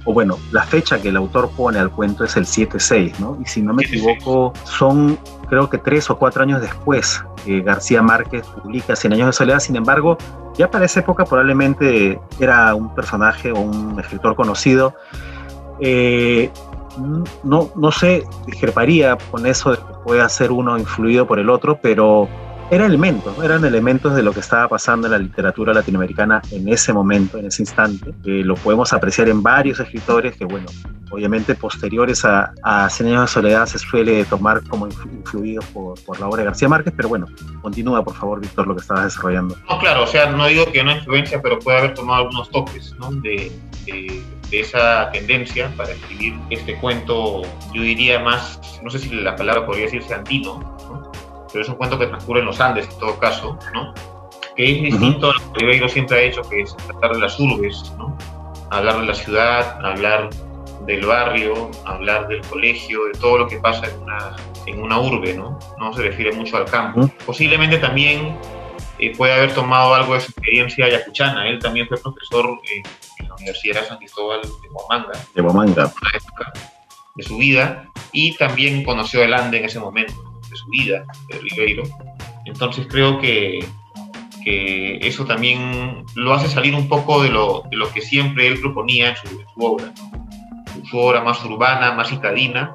o 0.05 0.13
bueno, 0.13 0.37
la 0.51 0.65
fecha 0.65 1.01
que 1.01 1.11
el 1.11 1.17
autor 1.17 1.49
pone 1.57 1.79
al 1.79 1.93
cuento 1.93 2.25
es 2.25 2.37
el 2.37 2.45
7-6, 2.45 3.21
¿no? 3.21 3.39
Y 3.41 3.47
si 3.47 3.63
no 3.63 3.73
me 3.73 3.85
equivoco, 3.85 4.53
son 4.65 5.17
creo 5.49 5.71
que 5.71 5.79
tres 5.79 6.11
o 6.11 6.19
cuatro 6.19 6.43
años 6.43 6.61
después 6.61 7.23
que 7.45 7.61
García 7.61 8.03
Márquez 8.03 8.45
publica 8.45 8.97
Cien 8.97 9.13
años 9.13 9.29
de 9.29 9.33
soledad, 9.33 9.61
sin 9.61 9.77
embargo, 9.77 10.19
ya 10.59 10.73
para 10.73 10.87
esa 10.87 10.99
época 10.99 11.25
probablemente 11.25 12.21
era 12.41 12.75
un 12.75 12.93
personaje 12.97 13.53
o 13.53 13.61
un 13.61 14.01
escritor 14.01 14.35
conocido. 14.35 14.97
Eh, 15.79 16.51
no, 17.43 17.71
no 17.75 17.93
sé, 17.93 18.25
discreparía 18.47 19.17
con 19.31 19.47
eso 19.47 19.71
de 19.71 19.77
que 19.79 19.95
pueda 20.05 20.29
ser 20.29 20.53
uno 20.53 20.79
influido 20.79 21.27
por 21.27 21.39
el 21.39 21.51
otro, 21.51 21.79
pero 21.81 22.29
eran 22.73 22.87
elementos, 22.87 23.45
eran 23.45 23.63
elementos 23.67 24.15
de 24.15 24.23
lo 24.23 24.33
que 24.33 24.41
estaba 24.41 24.67
pasando 24.67 25.07
en 25.07 25.13
la 25.13 25.19
literatura 25.19 25.75
latinoamericana 25.75 26.41
en 26.51 26.67
ese 26.71 26.91
momento, 26.95 27.37
en 27.37 27.45
ese 27.45 27.61
instante. 27.61 28.15
que 28.25 28.43
lo 28.43 28.55
podemos 28.55 28.95
apreciar 28.95 29.29
en 29.29 29.43
varios 29.43 29.79
escritores 29.79 30.35
que, 30.39 30.47
bueno, 30.47 30.65
obviamente 31.11 31.55
posteriores 31.55 32.25
a, 32.25 32.55
a 32.63 32.89
Cien 32.89 33.11
años 33.11 33.21
de 33.21 33.29
soledad 33.29 33.67
se 33.67 33.79
suele 33.79 34.25
tomar 34.25 34.67
como 34.67 34.87
influidos 34.87 35.67
por, 35.67 36.03
por, 36.03 36.19
la 36.19 36.27
obra 36.29 36.39
de 36.39 36.45
García 36.47 36.67
Márquez, 36.67 36.95
pero 36.97 37.11
bueno, 37.11 37.27
continúa 37.61 38.03
por 38.03 38.15
favor, 38.15 38.41
Víctor, 38.41 38.67
lo 38.67 38.75
que 38.75 38.81
estabas 38.81 39.05
desarrollando. 39.05 39.55
No, 39.69 39.79
claro, 39.79 40.05
o 40.05 40.07
sea, 40.07 40.31
no 40.31 40.47
digo 40.47 40.65
que 40.73 40.83
no 40.83 40.93
influencia, 40.93 41.43
pero 41.43 41.59
puede 41.59 41.77
haber 41.77 41.93
tomado 41.93 42.23
algunos 42.23 42.49
toques 42.49 42.95
¿no? 42.99 43.13
de, 43.13 43.53
de, 43.85 44.23
de, 44.49 44.61
esa 44.61 45.11
tendencia 45.11 45.71
para 45.77 45.93
escribir 45.93 46.33
este 46.49 46.75
cuento, 46.79 47.43
yo 47.75 47.83
diría 47.83 48.19
más, 48.19 48.59
no 48.83 48.89
sé 48.89 48.99
si 48.99 49.11
la 49.11 49.37
palabra 49.37 49.67
podría 49.67 49.85
decirse 49.85 50.15
andino, 50.15 50.59
¿no? 50.89 51.02
Pero 51.53 51.63
es 51.63 51.69
un 51.69 51.77
cuento 51.77 51.99
que 51.99 52.07
transcurre 52.07 52.41
en 52.41 52.47
los 52.47 52.61
Andes 52.61 52.89
en 52.91 52.99
todo 52.99 53.19
caso, 53.19 53.59
¿no? 53.75 53.95
que 54.57 54.71
es 54.71 54.83
distinto 54.83 55.29
uh 55.29 55.33
-huh. 55.33 55.41
a 55.41 55.47
lo 55.47 55.53
que 55.53 55.61
Ribeiro 55.61 55.89
siempre 55.89 56.19
ha 56.19 56.23
hecho, 56.23 56.43
que 56.43 56.63
es 56.63 56.77
tratar 56.77 57.13
de 57.13 57.21
las 57.21 57.39
urbes, 57.39 57.93
¿no? 57.99 58.17
hablar 58.71 59.01
de 59.01 59.07
la 59.07 59.15
ciudad, 59.15 59.85
hablar 59.85 60.31
del 60.87 61.07
barrio, 61.07 61.71
hablar 61.85 62.27
del 62.29 62.41
colegio, 62.43 63.05
de 63.07 63.13
todo 63.19 63.39
lo 63.39 63.47
que 63.47 63.59
pasa 63.59 63.87
en 63.87 64.03
una, 64.03 64.37
en 64.67 64.83
una 64.83 64.99
urbe, 64.99 65.35
¿no? 65.35 65.59
No 65.79 65.93
se 65.95 66.03
refiere 66.03 66.33
mucho 66.33 66.57
al 66.57 66.65
campo. 66.65 67.01
Uh 67.01 67.05
-huh. 67.05 67.13
Posiblemente 67.27 67.79
también 67.79 68.37
eh, 68.99 69.15
puede 69.17 69.33
haber 69.33 69.55
tomado 69.55 69.95
algo 69.95 70.15
de 70.15 70.21
su 70.21 70.33
experiencia 70.33 70.87
ayacuchana. 70.87 71.49
Él 71.49 71.61
también 71.61 71.87
fue 71.87 71.99
profesor 71.99 72.59
eh, 72.65 72.83
en 73.19 73.29
la 73.29 73.35
Universidad 73.35 73.83
de 73.83 73.87
San 73.87 73.99
Cristóbal 73.99 74.41
de 74.43 74.69
Huamanga. 74.73 75.13
De 75.35 75.43
Huamanga. 75.43 75.85
Una 76.01 76.11
época 76.15 76.53
de 77.15 77.23
su 77.23 77.37
vida. 77.37 77.85
Y 78.11 78.37
también 78.37 78.83
conoció 78.83 79.23
el 79.23 79.35
Ande 79.35 79.59
en 79.59 79.65
ese 79.67 79.79
momento 79.79 80.32
de 80.53 80.57
su 80.57 80.69
vida, 80.69 81.05
de 81.29 81.39
Ribeiro. 81.39 81.83
Entonces 82.45 82.87
creo 82.89 83.21
que 83.21 83.61
que 84.43 84.99
eso 85.07 85.25
también 85.25 86.05
lo 86.15 86.35
hace 86.35 86.49
salir 86.49 86.75
un 86.75 86.89
poco 86.89 87.23
de 87.23 87.31
lo, 87.31 87.63
de 87.71 87.77
lo 87.77 87.93
que 87.93 88.01
siempre 88.01 88.47
él 88.47 88.61
proponía 88.61 89.11
en 89.11 89.17
su, 89.17 89.45
obra, 89.57 89.93
su 90.91 90.99
obra 90.99 91.23
más 91.23 91.45
urbana, 91.45 91.93
más 91.93 92.09
citadina, 92.09 92.75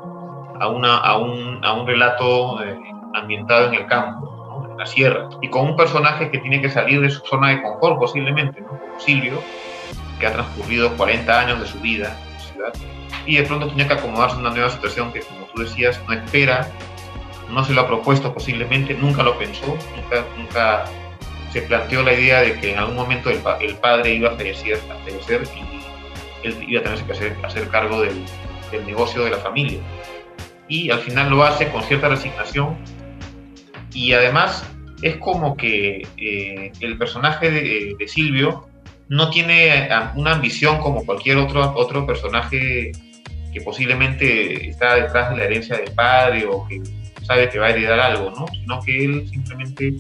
a, 0.60 0.68
una, 0.70 0.98
a, 0.98 1.18
un, 1.18 1.64
a 1.64 1.74
un 1.74 1.86
relato 1.86 2.64
eh, 2.64 2.78
ambientado 3.14 3.68
en 3.68 3.76
el 3.76 3.86
campo, 3.88 4.68
en 4.72 4.78
la 4.78 4.86
sierra, 4.86 5.30
y 5.42 5.50
con 5.50 5.66
un 5.66 5.76
personaje 5.76 6.32
que 6.32 6.40
tiene 6.40 6.62
que 6.62 6.70
salir 6.70 7.02
de 7.02 7.10
su 7.10 7.22
zona 7.26 7.50
de 7.50 7.62
confort 7.62 8.00
posiblemente, 8.00 8.64
como 8.64 8.80
Silvio, 8.98 9.42
que 10.20 10.28
ha 10.28 10.34
transcurrido 10.34 10.96
40 10.98 11.40
años 11.40 11.60
de 11.60 11.68
su 11.68 11.80
vida 11.80 12.18
en 12.26 12.34
la 12.34 12.40
ciudad, 12.40 12.74
y 13.26 13.36
de 13.36 13.44
pronto 13.44 13.68
tiene 13.68 13.88
que 13.88 13.94
acomodarse 13.94 14.38
a 14.38 14.40
una 14.40 14.50
nueva 14.52 14.70
situación 14.70 15.12
que, 15.12 15.22
como 15.22 15.46
tú 15.54 15.62
decías, 15.62 16.02
no 16.08 16.14
espera, 16.14 16.72
no 17.50 17.64
se 17.64 17.74
lo 17.74 17.82
ha 17.82 17.88
propuesto 17.88 18.34
posiblemente, 18.34 18.94
nunca 18.94 19.24
lo 19.24 19.38
pensó, 19.38 19.78
nunca, 19.96 20.26
nunca 20.38 20.86
se 21.52 21.62
planteó 21.62 22.04
la 22.04 22.14
idea 22.14 22.42
de 22.42 22.60
que 22.60 22.74
en 22.74 22.80
algún 22.80 22.96
momento 22.96 23.30
el, 23.30 23.40
padre 23.76 24.14
iba 24.14 24.30
a 24.30 24.36
fallecer, 24.36 24.80
a 24.92 24.96
fallecer 25.04 25.44
y 25.56 26.48
él 26.48 26.58
iba 26.68 26.82
a 26.82 26.84
tener 26.84 27.02
que 27.04 27.12
hacer, 27.14 27.38
hacer 27.44 27.68
cargo 27.70 28.02
del, 28.02 28.26
del, 28.72 28.86
negocio 28.86 29.24
de 29.24 29.32
la 29.32 29.38
familia. 29.38 29.80
Y 30.68 30.90
al 30.92 31.00
final 31.00 31.30
lo 31.30 31.44
hace 31.44 31.70
con 31.70 31.82
cierta 31.84 32.10
resignación 32.10 32.78
y 33.94 34.14
además 34.14 34.66
es 35.02 35.16
como 35.18 35.56
que 35.56 36.08
eh, 36.18 36.72
el 36.82 36.98
personaje 36.98 37.50
de, 37.50 37.96
de, 37.98 38.08
Silvio 38.08 38.68
no 39.08 39.30
tiene 39.30 39.88
una 40.16 40.34
ambición 40.34 40.80
como 40.80 41.06
cualquier 41.06 41.38
otro, 41.38 41.74
otro 41.76 42.06
personaje 42.06 42.92
que 43.54 43.62
posiblemente 43.62 44.70
está 44.70 44.96
detrás 44.96 45.30
de 45.30 45.38
la 45.38 45.44
herencia 45.46 45.78
del 45.78 45.94
padre 45.94 46.46
o 46.46 46.68
que 46.68 46.82
sabe 47.28 47.50
que 47.50 47.60
va 47.60 47.68
a 47.68 47.70
heredar 47.72 48.00
algo, 48.00 48.32
¿no? 48.32 48.46
sino 48.48 48.82
que 48.82 49.06
él 49.06 49.30
simplemente 49.30 49.94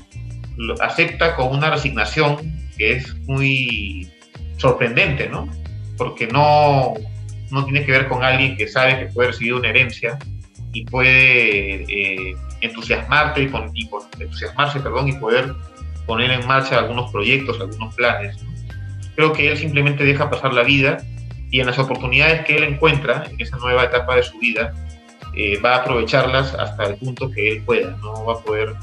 lo 0.55 0.81
acepta 0.81 1.35
con 1.35 1.55
una 1.55 1.69
resignación 1.69 2.37
que 2.77 2.93
es 2.93 3.15
muy 3.27 4.09
sorprendente, 4.57 5.29
¿no? 5.29 5.47
Porque 5.97 6.27
no, 6.27 6.93
no 7.51 7.63
tiene 7.65 7.85
que 7.85 7.91
ver 7.91 8.07
con 8.07 8.23
alguien 8.23 8.55
que 8.55 8.67
sabe 8.67 8.99
que 8.99 9.05
puede 9.07 9.29
recibir 9.29 9.53
una 9.53 9.69
herencia 9.69 10.17
y 10.73 10.85
puede 10.85 11.83
eh, 11.83 12.35
entusiasmarte 12.61 13.43
y, 13.43 13.89
entusiasmarse 14.19 14.79
perdón, 14.79 15.07
y 15.09 15.13
poder 15.13 15.53
poner 16.05 16.31
en 16.31 16.45
marcha 16.47 16.79
algunos 16.79 17.11
proyectos, 17.11 17.59
algunos 17.59 17.93
planes. 17.95 18.37
Creo 19.15 19.33
que 19.33 19.51
él 19.51 19.57
simplemente 19.57 20.03
deja 20.03 20.29
pasar 20.29 20.53
la 20.53 20.63
vida 20.63 20.97
y 21.49 21.59
en 21.59 21.67
las 21.67 21.79
oportunidades 21.79 22.45
que 22.45 22.57
él 22.57 22.63
encuentra 22.63 23.25
en 23.29 23.39
esa 23.39 23.57
nueva 23.57 23.85
etapa 23.85 24.15
de 24.15 24.23
su 24.23 24.37
vida, 24.39 24.73
eh, 25.37 25.59
va 25.59 25.75
a 25.75 25.77
aprovecharlas 25.77 26.53
hasta 26.55 26.85
el 26.85 26.95
punto 26.97 27.29
que 27.29 27.51
él 27.51 27.63
pueda, 27.63 27.91
no 28.01 28.25
va 28.25 28.33
a 28.33 28.39
poder 28.39 28.73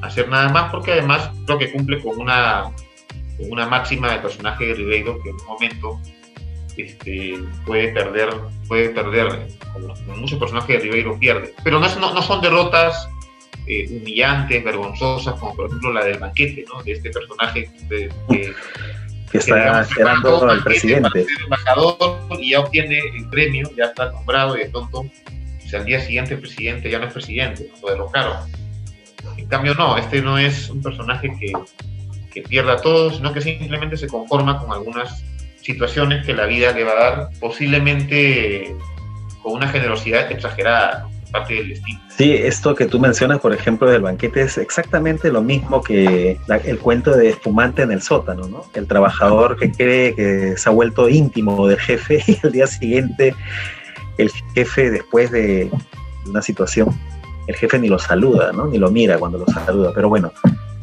hacer 0.00 0.28
nada 0.28 0.48
más, 0.48 0.70
porque 0.70 0.92
además 0.92 1.30
creo 1.44 1.58
que 1.58 1.70
cumple 1.70 2.00
con 2.00 2.18
una, 2.18 2.70
una 3.38 3.66
máxima 3.66 4.12
del 4.12 4.22
personaje 4.22 4.66
de 4.66 4.74
Ribeiro 4.74 5.20
que 5.22 5.28
en 5.28 5.36
un 5.36 5.46
momento 5.46 6.00
este, 6.78 7.38
puede 7.66 7.88
perder, 7.88 8.30
puede 8.68 8.88
perder, 8.90 9.48
como, 9.72 9.94
muchos 10.16 10.38
personajes 10.38 10.78
de 10.78 10.82
Ribeiro 10.84 11.18
pierde. 11.18 11.52
Pero 11.62 11.78
no, 11.78 11.88
no, 11.98 12.22
son 12.22 12.40
derrotas 12.40 13.06
eh, 13.66 13.86
humillantes, 13.90 14.64
vergonzosas, 14.64 15.38
como 15.38 15.54
por 15.56 15.66
ejemplo 15.66 15.92
la 15.92 16.06
del 16.06 16.18
banquete, 16.18 16.64
¿no? 16.72 16.82
de 16.84 16.92
este 16.92 17.10
personaje 17.10 17.70
de, 17.88 18.10
que, 18.30 18.54
está 19.32 19.82
esperando 19.82 20.48
al 20.48 20.62
presidente. 20.62 21.26
embajador 21.44 21.98
y 22.40 22.52
ya 22.52 22.60
obtiene 22.60 22.98
el 22.98 23.28
premio, 23.28 23.68
ya 23.76 23.86
está 23.86 24.10
nombrado 24.10 24.56
y 24.56 24.60
de 24.60 24.70
pronto, 24.70 25.04
si 25.68 25.76
al 25.76 25.84
día 25.84 26.00
siguiente 26.00 26.34
el 26.34 26.40
presidente 26.40 26.90
ya 26.90 26.98
no 26.98 27.06
es 27.06 27.12
presidente, 27.12 27.70
lo 27.82 27.90
derrocaron 27.90 28.36
en 29.36 29.46
cambio, 29.46 29.74
no, 29.74 29.96
este 29.96 30.22
no 30.22 30.38
es 30.38 30.68
un 30.68 30.82
personaje 30.82 31.32
que, 31.38 31.52
que 32.32 32.42
pierda 32.42 32.76
todo, 32.76 33.10
sino 33.10 33.32
que 33.32 33.40
simplemente 33.40 33.96
se 33.96 34.06
conforma 34.06 34.58
con 34.58 34.72
algunas 34.72 35.24
situaciones 35.60 36.24
que 36.24 36.34
la 36.34 36.46
vida 36.46 36.72
le 36.72 36.84
va 36.84 36.92
a 36.92 36.94
dar, 36.94 37.28
posiblemente 37.40 38.74
con 39.42 39.54
una 39.54 39.68
generosidad 39.68 40.30
exagerada 40.30 41.08
parte 41.30 41.54
del 41.54 41.68
destino. 41.68 42.00
Sí, 42.16 42.32
esto 42.32 42.74
que 42.74 42.86
tú 42.86 42.98
mencionas, 42.98 43.38
por 43.40 43.52
ejemplo, 43.52 43.90
del 43.90 44.02
banquete 44.02 44.42
es 44.42 44.56
exactamente 44.56 45.30
lo 45.30 45.42
mismo 45.42 45.82
que 45.82 46.38
el 46.64 46.78
cuento 46.78 47.14
de 47.14 47.30
espumante 47.30 47.82
en 47.82 47.92
el 47.92 48.00
sótano, 48.00 48.48
¿no? 48.48 48.64
El 48.74 48.86
trabajador 48.86 49.58
que 49.58 49.70
cree 49.70 50.14
que 50.14 50.56
se 50.56 50.68
ha 50.68 50.72
vuelto 50.72 51.08
íntimo 51.08 51.68
del 51.68 51.78
jefe 51.78 52.22
y 52.26 52.38
al 52.42 52.52
día 52.52 52.66
siguiente 52.66 53.34
el 54.18 54.30
jefe, 54.54 54.90
después 54.90 55.30
de 55.30 55.70
una 56.26 56.42
situación 56.42 56.94
el 57.48 57.56
jefe 57.56 57.78
ni 57.78 57.88
lo 57.88 57.98
saluda, 57.98 58.52
¿no? 58.52 58.66
Ni 58.66 58.78
lo 58.78 58.90
mira 58.90 59.18
cuando 59.18 59.38
lo 59.38 59.46
saluda. 59.46 59.92
Pero 59.94 60.08
bueno, 60.10 60.30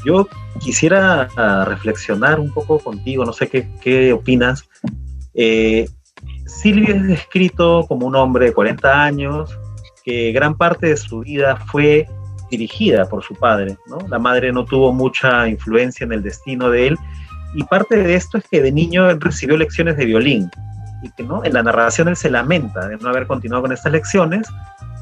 yo 0.03 0.27
quisiera 0.59 1.29
ah, 1.37 1.63
reflexionar 1.65 2.39
un 2.39 2.51
poco 2.51 2.79
contigo, 2.79 3.23
no 3.23 3.31
sé 3.31 3.47
qué, 3.47 3.69
qué 3.81 4.11
opinas. 4.11 4.67
Eh, 5.35 5.87
Silvio 6.47 6.95
es 6.95 7.07
descrito 7.07 7.85
como 7.87 8.07
un 8.07 8.15
hombre 8.15 8.47
de 8.47 8.53
40 8.53 9.03
años, 9.03 9.57
que 10.03 10.31
gran 10.31 10.57
parte 10.57 10.87
de 10.87 10.97
su 10.97 11.19
vida 11.19 11.55
fue 11.55 12.07
dirigida 12.49 13.05
por 13.05 13.23
su 13.23 13.35
padre. 13.35 13.77
La 14.09 14.17
madre 14.17 14.51
no 14.51 14.65
tuvo 14.65 14.91
mucha 14.91 15.47
influencia 15.47 16.03
en 16.03 16.13
el 16.13 16.23
destino 16.23 16.71
de 16.71 16.87
él, 16.87 16.97
y 17.53 17.63
parte 17.63 17.95
de 17.95 18.15
esto 18.15 18.39
es 18.39 18.43
que 18.49 18.61
de 18.61 18.71
niño 18.71 19.07
recibió 19.19 19.55
lecciones 19.55 19.97
de 19.97 20.05
violín, 20.05 20.49
¿no? 21.19 21.43
en 21.43 21.53
la 21.53 21.63
narración 21.63 22.07
él 22.07 22.15
se 22.15 22.29
lamenta 22.29 22.87
de 22.87 22.97
no 22.97 23.09
haber 23.09 23.27
continuado 23.27 23.63
con 23.63 23.71
estas 23.71 23.91
lecciones, 23.91 24.47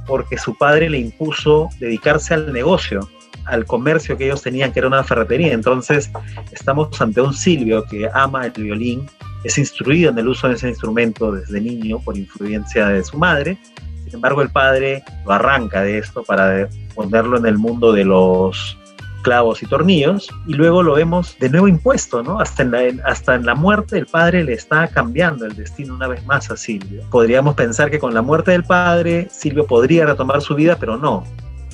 porque 0.06 0.38
su 0.38 0.58
padre 0.58 0.90
le 0.90 1.00
impuso 1.00 1.70
dedicarse 1.80 2.34
al 2.34 2.52
negocio, 2.52 3.08
al 3.46 3.66
comercio 3.66 4.18
que 4.18 4.26
ellos 4.26 4.42
tenían, 4.42 4.72
que 4.72 4.80
era 4.80 4.88
una 4.88 5.04
ferretería. 5.04 5.54
Entonces, 5.54 6.12
estamos 6.52 7.00
ante 7.02 7.22
un 7.22 7.34
Silvio 7.34 7.84
que 7.86 8.10
ama 8.14 8.46
el 8.46 8.52
violín, 8.52 9.10
es 9.44 9.58
instruido 9.58 10.12
en 10.12 10.18
el 10.18 10.28
uso 10.28 10.48
de 10.48 10.56
ese 10.56 10.70
instrumento 10.70 11.32
desde 11.32 11.60
niño 11.60 12.00
por 12.00 12.18
influencia 12.18 12.88
de 12.88 13.04
su 13.04 13.18
madre. 13.18 13.58
Sin 14.06 14.16
embargo, 14.16 14.42
el 14.42 14.50
padre 14.50 15.04
lo 15.26 15.34
arranca 15.34 15.82
de 15.82 15.98
esto 15.98 16.24
para 16.24 16.70
ponerlo 16.96 17.38
en 17.38 17.46
el 17.46 17.58
mundo 17.58 17.92
de 17.92 18.06
los 18.06 18.78
clavos 19.24 19.64
y 19.64 19.66
tornillos, 19.66 20.30
y 20.46 20.54
luego 20.54 20.84
lo 20.84 20.94
vemos 20.94 21.36
de 21.40 21.50
nuevo 21.50 21.68
impuesto, 21.68 22.22
¿no? 22.22 22.40
Hasta 22.40 22.62
en, 22.62 22.72
la, 22.72 22.82
hasta 23.06 23.34
en 23.34 23.46
la 23.46 23.56
muerte 23.56 23.96
del 23.96 24.06
padre 24.06 24.44
le 24.44 24.54
está 24.54 24.88
cambiando 24.88 25.46
el 25.46 25.56
destino 25.56 25.96
una 25.96 26.08
vez 26.08 26.24
más 26.26 26.52
a 26.52 26.58
Silvio. 26.58 27.02
Podríamos 27.10 27.56
pensar 27.56 27.90
que 27.90 27.98
con 27.98 28.14
la 28.14 28.22
muerte 28.22 28.52
del 28.52 28.64
padre, 28.64 29.28
Silvio 29.32 29.66
podría 29.66 30.06
retomar 30.06 30.42
su 30.42 30.54
vida, 30.54 30.78
pero 30.80 30.98
no, 30.98 31.24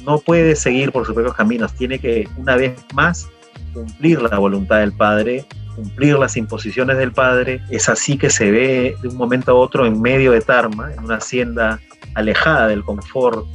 no 0.06 0.20
puede 0.20 0.56
seguir 0.56 0.94
por 0.94 1.06
sus 1.06 1.14
propios 1.14 1.36
caminos, 1.36 1.74
tiene 1.74 2.00
que 2.00 2.30
una 2.38 2.56
vez 2.56 2.80
más 2.94 3.28
cumplir 3.74 4.22
la 4.22 4.38
voluntad 4.40 4.80
del 4.80 4.94
padre, 4.94 5.46
cumplir 5.76 6.18
las 6.18 6.38
imposiciones 6.38 6.98
del 6.98 7.12
padre. 7.12 7.62
Es 7.70 7.90
así 7.90 8.18
que 8.18 8.30
se 8.30 8.52
ve 8.52 8.96
de 9.02 9.08
un 9.08 9.18
momento 9.18 9.52
a 9.52 9.56
otro 9.56 9.86
en 9.86 10.02
medio 10.02 10.32
de 10.32 10.42
Tarma, 10.42 10.94
en 10.94 11.04
una 11.04 11.16
hacienda 11.16 11.80
alejada 12.16 12.68
del 12.68 12.84
confort 12.84 13.46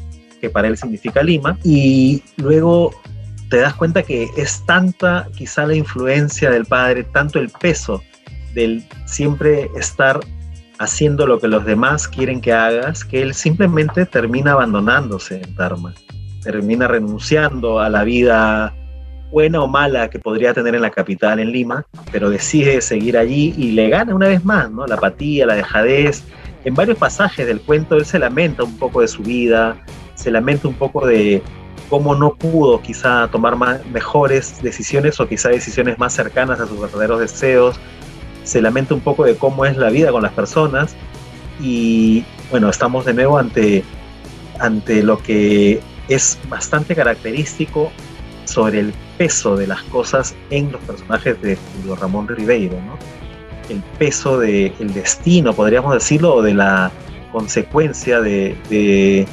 que 0.40 0.50
para 0.50 0.68
él 0.68 0.76
significa 0.76 1.22
Lima, 1.22 1.59
y 1.64 2.22
luego 2.37 2.90
te 3.55 3.61
das 3.61 3.75
cuenta 3.75 4.03
que 4.03 4.31
es 4.37 4.67
tanta 4.67 5.29
quizá 5.37 5.64
la 5.64 5.77
influencia 5.77 6.51
del 6.51 6.64
padre, 6.64 7.05
tanto 7.05 7.38
el 7.38 7.51
peso 7.51 8.03
del 8.53 8.83
siempre 9.07 9.71
estar 9.77 10.19
haciendo 10.81 11.25
lo 11.25 11.38
que 11.38 11.47
los 11.47 11.64
demás 11.64 12.09
quieren 12.09 12.40
que 12.40 12.53
hagas, 12.53 13.05
que 13.05 13.23
él 13.23 13.33
simplemente 13.33 14.07
termina 14.07 14.55
abandonándose 14.55 15.40
en 15.40 15.55
Dharma, 15.55 15.95
termina 16.43 16.88
renunciando 16.88 17.79
a 17.79 17.88
la 17.88 18.03
vida 18.03 18.75
buena 19.31 19.62
o 19.62 19.69
mala 19.69 20.11
que 20.11 20.19
podría 20.19 20.53
tener 20.53 20.75
en 20.75 20.83
la 20.83 20.90
capital, 20.90 21.38
en 21.38 21.53
Lima, 21.53 21.87
pero 22.11 22.31
decide 22.31 22.81
seguir 22.81 23.17
allí 23.17 23.55
y 23.57 23.71
le 23.71 23.88
gana 23.88 24.17
una 24.17 24.27
vez 24.27 24.45
más, 24.45 24.69
¿no? 24.69 24.85
La 24.85 24.97
apatía, 24.97 25.47
la 25.47 25.55
dejadez. 25.55 26.25
En 26.64 26.75
varios 26.75 26.99
pasajes 26.99 27.47
del 27.47 27.61
cuento 27.61 27.95
él 27.95 28.05
se 28.05 28.19
lamenta 28.19 28.64
un 28.64 28.77
poco 28.79 29.01
de 29.01 29.07
su 29.07 29.23
vida, 29.23 29.77
se 30.17 30.33
lamenta 30.33 30.67
un 30.67 30.75
poco 30.75 31.07
de, 31.07 31.40
cómo 31.88 32.14
no 32.14 32.35
pudo 32.35 32.81
quizá 32.81 33.29
tomar 33.29 33.57
mejores 33.87 34.62
decisiones 34.62 35.20
o 35.20 35.29
quizá 35.29 35.49
decisiones 35.49 35.99
más 35.99 36.14
cercanas 36.14 36.61
a 36.61 36.66
sus 36.66 36.81
verdaderos 36.81 37.20
deseos. 37.20 37.77
Se 38.42 38.61
lamenta 38.61 38.94
un 38.94 39.01
poco 39.01 39.25
de 39.25 39.37
cómo 39.37 39.64
es 39.64 39.77
la 39.77 39.90
vida 39.90 40.12
con 40.12 40.23
las 40.23 40.33
personas 40.33 40.94
y 41.61 42.25
bueno, 42.51 42.68
estamos 42.68 43.05
de 43.05 43.14
nuevo 43.14 43.38
ante, 43.38 43.85
ante 44.59 45.03
lo 45.03 45.18
que 45.18 45.81
es 46.09 46.38
bastante 46.49 46.94
característico 46.94 47.90
sobre 48.44 48.81
el 48.81 48.94
peso 49.16 49.57
de 49.57 49.66
las 49.66 49.83
cosas 49.85 50.35
en 50.51 50.70
los 50.73 50.81
personajes 50.83 51.40
de 51.40 51.57
Julio 51.57 51.97
Ramón 51.97 52.29
Ribeiro, 52.29 52.77
¿no? 52.83 52.99
El 53.68 53.83
peso 53.99 54.38
del 54.38 54.92
destino, 54.92 55.55
podríamos 55.55 55.94
decirlo, 55.94 56.35
o 56.35 56.42
de 56.42 56.53
la 56.53 56.90
consecuencia 57.33 58.20
de, 58.20 58.57
de 58.68 59.27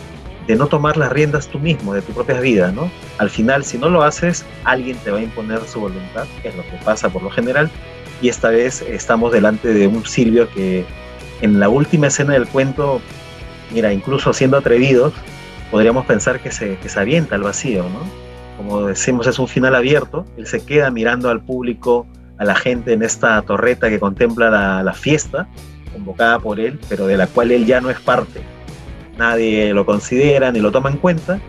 no 0.48 0.68
tomar 0.68 0.98
las 0.98 1.12
riendas 1.12 1.48
tú 1.48 1.60
mismo 1.60 1.94
de 1.94 2.02
tu 2.02 2.14
propia 2.14 2.40
vida, 2.40 2.72
¿no? 2.72 2.92
Al 3.18 3.30
final, 3.30 3.64
si 3.64 3.78
no 3.78 3.90
lo 3.90 4.04
haces, 4.04 4.46
alguien 4.64 4.98
te 4.98 5.12
va 5.12 5.20
a 5.20 5.22
imponer 5.22 5.62
su 5.66 5.80
voluntad, 5.80 6.26
que 6.42 6.50
es 6.50 6.56
lo 6.56 6.64
que 6.64 6.78
pasa 6.84 7.10
por 7.10 7.24
lo 7.24 7.30
general, 7.30 7.70
y 8.22 8.30
esta 8.30 8.50
vez 8.50 8.82
estamos 8.82 9.32
delante 9.32 9.74
de 9.74 9.88
un 9.88 10.06
Silvio 10.06 10.50
que 10.50 10.86
en 11.42 11.60
la 11.60 11.70
última 11.70 12.08
escena 12.08 12.34
del 12.34 12.48
cuento, 12.48 13.02
mira, 13.72 13.94
incluso 13.94 14.34
siendo 14.34 14.58
atrevidos, 14.58 15.14
podríamos 15.72 16.06
pensar 16.06 16.40
que 16.40 16.52
se, 16.52 16.78
que 16.78 16.90
se 16.90 17.00
avienta 17.00 17.36
al 17.36 17.44
vacío, 17.44 17.84
¿no? 17.84 18.22
como 18.62 18.86
decimos, 18.86 19.26
es 19.26 19.40
un 19.40 19.48
final 19.48 19.74
abierto. 19.76 20.26
Él 20.38 20.46
se 20.46 20.64
queda 20.64 20.92
mirando 20.92 21.30
al 21.30 21.42
público, 21.42 22.06
a 22.38 22.46
la 22.46 22.56
gente 22.56 22.94
en 22.94 23.02
esta 23.02 23.42
torreta 23.42 23.90
que 23.90 24.00
contempla 24.00 24.50
la, 24.50 24.84
la 24.84 24.94
fiesta, 24.94 25.48
convocada 25.92 26.40
por 26.40 26.60
él, 26.60 26.80
pero 26.88 27.08
de 27.08 27.18
la 27.18 27.28
cual 27.28 27.52
él 27.52 27.66
ya 27.66 27.82
no 27.82 27.90
es 27.90 28.00
parte. 28.00 28.42
Nadie 29.18 29.74
lo 29.74 29.86
considera 29.86 30.52
ni 30.52 30.60
lo 30.60 30.72
toma 30.72 30.90
en 30.90 30.98
cuenta. 30.98 31.40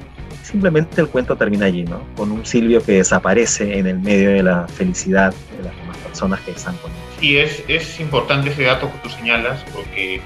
Simplemente 0.42 1.00
el 1.00 1.08
cuento 1.08 1.36
termina 1.36 1.66
allí, 1.66 1.84
¿no? 1.84 2.02
Con 2.16 2.32
un 2.32 2.44
Silvio 2.44 2.82
que 2.84 2.92
desaparece 2.92 3.78
en 3.78 3.86
el 3.86 4.00
medio 4.00 4.30
de 4.30 4.42
la 4.42 4.66
felicidad 4.68 5.32
de 5.56 5.64
las 5.64 5.76
demás 5.76 5.96
personas 5.98 6.40
que 6.40 6.50
están 6.50 6.76
con 6.78 6.90
él. 6.90 6.96
Sí, 7.20 7.38
es, 7.38 7.64
es 7.68 8.00
importante 8.00 8.50
ese 8.50 8.64
dato 8.64 8.90
que 8.90 8.98
tú 8.98 9.08
señalas, 9.08 9.64
porque 9.72 10.20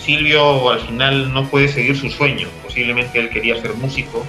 Silvio 0.00 0.70
al 0.70 0.80
final 0.80 1.32
no 1.32 1.48
puede 1.48 1.68
seguir 1.68 1.96
su 1.96 2.10
sueño. 2.10 2.48
Posiblemente 2.64 3.18
él 3.18 3.30
quería 3.30 3.60
ser 3.60 3.74
músico, 3.74 4.24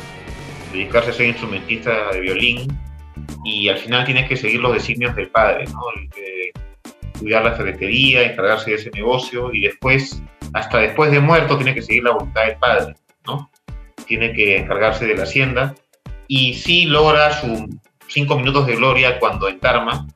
dedicarse 0.72 1.10
a 1.10 1.14
ser 1.14 1.26
instrumentista 1.28 2.12
de 2.14 2.20
violín, 2.22 2.68
y 3.44 3.70
al 3.70 3.78
final 3.78 4.06
tiene 4.06 4.28
que 4.28 4.38
seguir 4.38 4.60
los 4.60 4.74
designios 4.74 5.16
del 5.16 5.30
padre, 5.30 5.66
¿no? 5.66 5.80
El 5.96 6.10
de 6.10 6.52
cuidar 7.20 7.44
la 7.44 7.54
ferretería, 7.54 8.24
encargarse 8.24 8.70
de 8.72 8.76
ese 8.78 8.92
negocio, 8.92 9.54
y 9.54 9.62
después, 9.62 10.22
hasta 10.54 10.80
después 10.80 11.12
de 11.12 11.20
muerto, 11.20 11.58
tiene 11.58 11.74
que 11.74 11.82
seguir 11.82 12.04
la 12.04 12.12
voluntad 12.12 12.46
del 12.46 12.58
padre, 12.58 12.96
¿no? 13.26 13.50
Tiene 14.06 14.34
que 14.34 14.58
encargarse 14.58 15.06
de 15.06 15.16
la 15.16 15.24
hacienda, 15.24 15.76
y 16.28 16.54
sí 16.54 16.86
logra 16.86 17.32
sus 17.34 17.64
cinco 18.08 18.38
minutos 18.38 18.68
de 18.68 18.76
gloria 18.76 19.20
cuando 19.20 19.48
en 19.48 19.60
Tarma 19.60 20.08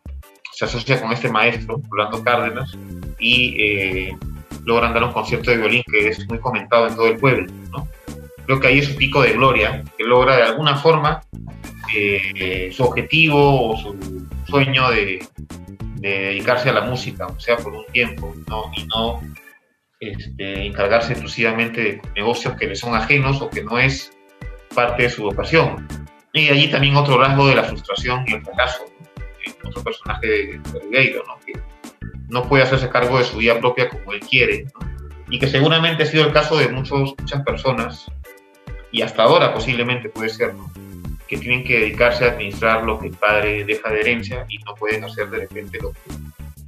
se 0.51 0.65
asocia 0.65 1.01
con 1.01 1.11
este 1.11 1.29
maestro, 1.29 1.81
Orlando 1.91 2.23
Cárdenas, 2.23 2.77
y 3.19 3.55
eh, 3.59 4.17
logran 4.65 4.93
dar 4.93 5.03
un 5.03 5.11
concierto 5.11 5.51
de 5.51 5.57
violín 5.57 5.83
que 5.91 6.09
es 6.09 6.27
muy 6.29 6.39
comentado 6.39 6.87
en 6.87 6.95
todo 6.95 7.07
el 7.07 7.17
pueblo. 7.17 7.51
¿no? 7.71 7.87
Creo 8.45 8.59
que 8.59 8.67
ahí 8.67 8.79
es 8.79 8.87
su 8.87 8.95
pico 8.95 9.21
de 9.21 9.33
gloria, 9.33 9.83
que 9.97 10.03
logra 10.03 10.35
de 10.35 10.43
alguna 10.43 10.75
forma 10.75 11.21
eh, 11.95 12.71
su 12.71 12.83
objetivo 12.83 13.71
o 13.71 13.77
su 13.77 14.27
sueño 14.45 14.89
de, 14.91 15.25
de, 15.95 16.09
dedicarse 16.09 16.69
a 16.69 16.73
la 16.73 16.81
música, 16.81 17.27
o 17.27 17.39
sea, 17.39 17.57
por 17.57 17.73
un 17.73 17.85
tiempo, 17.87 18.33
¿no? 18.47 18.71
y 18.75 18.85
no 18.85 19.21
este, 20.09 20.65
encargarse 20.65 21.13
exclusivamente 21.13 21.81
de 21.81 22.01
negocios 22.15 22.55
que 22.57 22.67
le 22.67 22.75
son 22.75 22.95
ajenos 22.95 23.41
o 23.41 23.49
que 23.49 23.63
no 23.63 23.79
es 23.79 24.11
parte 24.73 25.03
de 25.03 25.09
su 25.09 25.23
vocación. 25.23 25.87
Y 26.33 26.49
allí 26.49 26.69
también 26.69 26.95
otro 26.95 27.17
rasgo 27.19 27.47
de 27.47 27.55
la 27.55 27.63
frustración 27.63 28.23
y 28.27 28.33
el 28.33 28.41
fracaso, 28.43 28.85
¿no? 28.99 29.69
otro 29.69 29.83
personaje 29.83 30.27
de, 30.27 30.59
de 30.59 30.79
Ribeiro, 30.79 31.23
¿no? 31.27 31.39
que 31.45 31.53
no 32.27 32.47
puede 32.47 32.63
hacerse 32.63 32.89
cargo 32.89 33.17
de 33.17 33.23
su 33.23 33.37
vida 33.37 33.59
propia 33.59 33.89
como 33.89 34.13
él 34.13 34.19
quiere, 34.19 34.65
¿no? 34.65 34.93
y 35.29 35.39
que 35.39 35.47
seguramente 35.47 36.03
ha 36.03 36.05
sido 36.05 36.25
el 36.25 36.33
caso 36.33 36.57
de 36.57 36.67
muchos, 36.69 37.15
muchas 37.17 37.43
personas, 37.43 38.11
y 38.91 39.01
hasta 39.01 39.23
ahora 39.23 39.53
posiblemente 39.53 40.09
puede 40.09 40.29
ser, 40.29 40.53
¿no? 40.53 40.71
que 41.27 41.37
tienen 41.37 41.63
que 41.63 41.79
dedicarse 41.79 42.25
a 42.25 42.31
administrar 42.31 42.83
lo 42.83 42.99
que 42.99 43.07
el 43.07 43.13
padre 43.13 43.63
deja 43.65 43.89
de 43.89 44.01
herencia 44.01 44.45
y 44.49 44.59
no 44.59 44.75
pueden 44.75 45.03
hacer 45.03 45.29
de 45.29 45.39
repente 45.39 45.79
lo 45.81 45.91
que, 45.91 45.99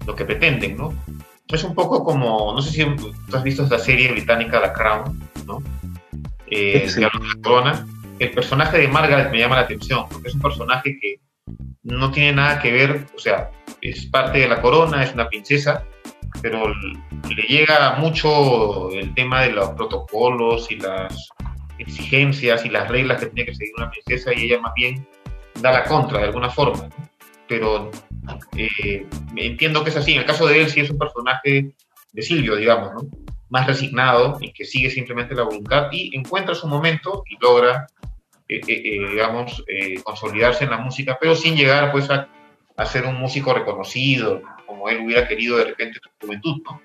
lo 0.08 0.16
que 0.16 0.26
pretenden, 0.26 0.78
¿no? 0.78 0.94
Es 1.48 1.64
un 1.64 1.76
poco 1.76 2.04
como, 2.04 2.54
no 2.54 2.62
sé 2.62 2.72
si 2.72 2.96
tú 2.96 3.38
has 3.38 3.44
visto 3.44 3.64
esta 3.64 3.78
serie 3.80 4.12
británica 4.12 4.62
The 4.62 4.74
Crown, 4.74 5.20
¿no? 5.46 5.62
Eh, 6.48 6.88
sí. 6.88 6.96
de 6.96 7.02
la 7.02 7.12
corona. 7.42 7.88
El 8.18 8.32
personaje 8.32 8.78
de 8.78 8.88
Margaret 8.88 9.32
me 9.32 9.40
llama 9.40 9.56
la 9.56 9.62
atención, 9.62 10.06
porque 10.10 10.30
es 10.30 10.36
un 10.36 10.42
personaje 10.42 10.98
que 11.00 11.20
no 11.84 12.12
tiene 12.12 12.34
nada 12.34 12.60
que 12.60 12.72
ver, 12.72 13.06
o 13.16 13.20
sea, 13.20 13.52
es 13.82 14.06
parte 14.08 14.40
de 14.40 14.48
la 14.48 14.62
corona, 14.62 15.04
es 15.04 15.14
una 15.14 15.28
princesa, 15.28 15.84
pero 16.42 16.68
le 16.70 17.42
llega 17.48 17.96
mucho 17.98 18.90
el 18.92 19.14
tema 19.14 19.42
de 19.42 19.52
los 19.52 19.70
protocolos 19.72 20.72
y 20.72 20.78
las 20.78 21.30
exigencias 21.78 22.66
y 22.66 22.70
las 22.70 22.88
reglas 22.90 23.20
que 23.20 23.28
tiene 23.28 23.50
que 23.50 23.56
seguir 23.56 23.74
una 23.78 23.90
princesa 23.92 24.34
y 24.34 24.46
ella 24.46 24.60
más 24.62 24.74
bien 24.76 25.08
da 25.62 25.72
la 25.72 25.84
contra 25.84 26.20
de 26.20 26.26
alguna 26.26 26.50
forma. 26.50 26.84
¿no? 26.84 27.15
Pero 27.48 27.92
eh, 28.58 29.06
entiendo 29.36 29.84
que 29.84 29.90
es 29.90 29.98
así. 29.98 30.14
En 30.14 30.20
el 30.20 30.26
caso 30.26 30.48
de 30.48 30.62
él 30.62 30.70
sí 30.70 30.80
es 30.80 30.90
un 30.90 30.98
personaje 30.98 31.74
de 32.12 32.22
Silvio, 32.22 32.56
digamos, 32.56 32.94
¿no? 32.94 33.10
más 33.50 33.68
resignado 33.68 34.38
y 34.42 34.52
que 34.52 34.66
sigue 34.66 34.90
simplemente 34.90 35.36
la 35.36 35.44
voluntad 35.44 35.90
y 35.92 36.16
encuentra 36.18 36.56
su 36.56 36.68
momento 36.68 37.24
y 37.30 37.38
logra, 37.40 37.88
eh, 38.50 38.60
eh, 38.68 39.10
digamos, 39.12 39.64
consolidarse 40.04 40.64
en 40.64 40.72
la 40.72 40.78
música, 40.78 41.18
pero 41.22 41.36
sin 41.36 41.56
llegar 41.56 41.92
pues 41.92 42.10
a 42.10 42.28
a 42.78 42.86
ser 42.86 43.06
un 43.06 43.16
músico 43.16 43.54
reconocido, 43.54 44.42
como 44.66 44.90
él 44.90 45.02
hubiera 45.06 45.28
querido 45.28 45.58
de 45.58 45.66
repente 45.66 45.98
en 45.98 46.04
su 46.04 46.26
juventud, 46.26 46.62
¿no? 46.66 46.82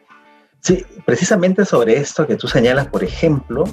Sí, 0.61 0.85
precisamente 1.05 1.65
sobre 1.65 1.97
esto 1.97 2.27
que 2.27 2.37
tú 2.37 2.47
señalas, 2.47 2.89
por 2.89 3.03
ejemplo, 3.03 3.65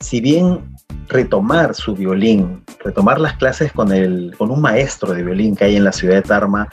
si 0.00 0.20
bien 0.20 0.76
retomar 1.08 1.74
su 1.74 1.94
violín, 1.94 2.64
retomar 2.84 3.20
las 3.20 3.34
clases 3.34 3.72
con, 3.72 3.92
el, 3.92 4.34
con 4.36 4.50
un 4.50 4.60
maestro 4.60 5.12
de 5.12 5.22
violín 5.22 5.56
que 5.56 5.64
hay 5.64 5.76
en 5.76 5.84
la 5.84 5.92
ciudad 5.92 6.16
de 6.16 6.22
Tarma, 6.22 6.68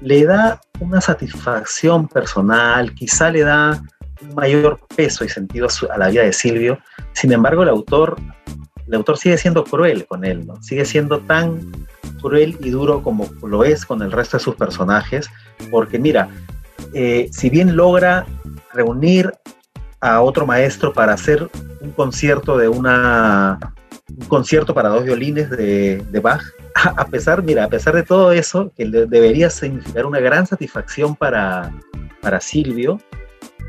le 0.00 0.24
da 0.24 0.60
una 0.80 1.00
satisfacción 1.00 2.08
personal, 2.08 2.94
quizá 2.94 3.30
le 3.30 3.42
da 3.42 3.82
un 4.20 4.34
mayor 4.34 4.80
peso 4.94 5.24
y 5.24 5.28
sentido 5.28 5.66
a, 5.66 5.70
su, 5.70 5.86
a 5.90 5.96
la 5.96 6.08
vida 6.08 6.22
de 6.22 6.32
Silvio. 6.32 6.78
Sin 7.12 7.32
embargo, 7.32 7.62
el 7.62 7.68
autor, 7.68 8.16
el 8.86 8.94
autor 8.94 9.16
sigue 9.16 9.38
siendo 9.38 9.64
cruel 9.64 10.06
con 10.06 10.24
él, 10.24 10.46
sigue 10.60 10.84
siendo 10.84 11.20
tan 11.20 11.60
cruel 12.20 12.56
y 12.60 12.70
duro 12.70 13.02
como 13.02 13.28
lo 13.42 13.64
es 13.64 13.86
con 13.86 14.02
el 14.02 14.12
resto 14.12 14.36
de 14.36 14.44
sus 14.44 14.56
personajes, 14.56 15.28
porque 15.70 15.98
mira, 15.98 16.28
eh, 16.92 17.28
si 17.32 17.48
bien 17.48 17.76
logra 17.76 18.26
reunir 18.72 19.32
a 20.00 20.20
otro 20.20 20.46
maestro 20.46 20.92
para 20.92 21.14
hacer 21.14 21.48
un 21.80 21.92
concierto 21.92 22.56
de 22.56 22.68
una 22.68 23.58
un 24.16 24.26
concierto 24.26 24.74
para 24.74 24.88
dos 24.88 25.04
violines 25.04 25.50
de, 25.50 26.02
de 26.10 26.20
Bach, 26.20 26.42
a, 26.74 27.06
pesar, 27.08 27.42
mira, 27.42 27.64
a 27.64 27.68
pesar 27.68 27.94
de 27.94 28.02
todo 28.02 28.32
eso, 28.32 28.72
que 28.76 28.86
debería 28.86 29.50
significar 29.50 30.06
una 30.06 30.20
gran 30.20 30.46
satisfacción 30.46 31.14
para, 31.14 31.72
para 32.20 32.40
Silvio, 32.40 33.00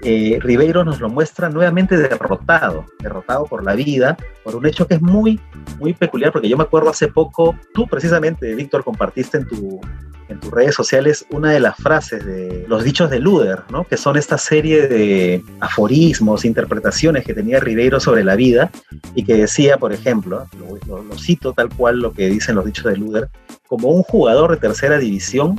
eh, 0.03 0.39
Ribeiro 0.41 0.83
nos 0.83 0.99
lo 0.99 1.09
muestra 1.09 1.49
nuevamente 1.49 1.97
derrotado, 1.97 2.85
derrotado 2.99 3.45
por 3.45 3.63
la 3.63 3.75
vida, 3.75 4.17
por 4.43 4.55
un 4.55 4.65
hecho 4.65 4.87
que 4.87 4.95
es 4.95 5.01
muy, 5.01 5.39
muy 5.79 5.93
peculiar, 5.93 6.31
porque 6.31 6.49
yo 6.49 6.57
me 6.57 6.63
acuerdo 6.63 6.89
hace 6.89 7.07
poco, 7.07 7.55
tú 7.73 7.87
precisamente, 7.87 8.55
Víctor, 8.55 8.83
compartiste 8.83 9.39
en, 9.39 9.47
tu, 9.47 9.81
en 10.29 10.39
tus 10.39 10.51
redes 10.51 10.75
sociales 10.75 11.25
una 11.31 11.51
de 11.51 11.59
las 11.59 11.75
frases 11.75 12.25
de 12.25 12.65
los 12.67 12.83
dichos 12.83 13.09
de 13.09 13.19
Luder, 13.19 13.63
¿no? 13.71 13.83
que 13.83 13.97
son 13.97 14.15
esta 14.15 14.37
serie 14.37 14.87
de 14.87 15.43
aforismos, 15.59 16.45
interpretaciones 16.45 17.25
que 17.25 17.33
tenía 17.33 17.59
Ribeiro 17.59 17.99
sobre 17.99 18.23
la 18.23 18.35
vida, 18.35 18.71
y 19.15 19.23
que 19.23 19.35
decía, 19.35 19.77
por 19.77 19.91
ejemplo, 19.91 20.47
lo, 20.87 21.17
cito 21.17 21.53
tal 21.53 21.69
cual 21.69 21.99
lo 21.99 22.13
que 22.13 22.29
dicen 22.29 22.55
los 22.55 22.65
dichos 22.65 22.85
de 22.85 22.97
Luder, 22.97 23.29
como 23.69 23.89
un 23.89 24.01
jugador 24.01 24.51
de 24.51 24.57
tercera 24.57 24.97
división, 24.97 25.55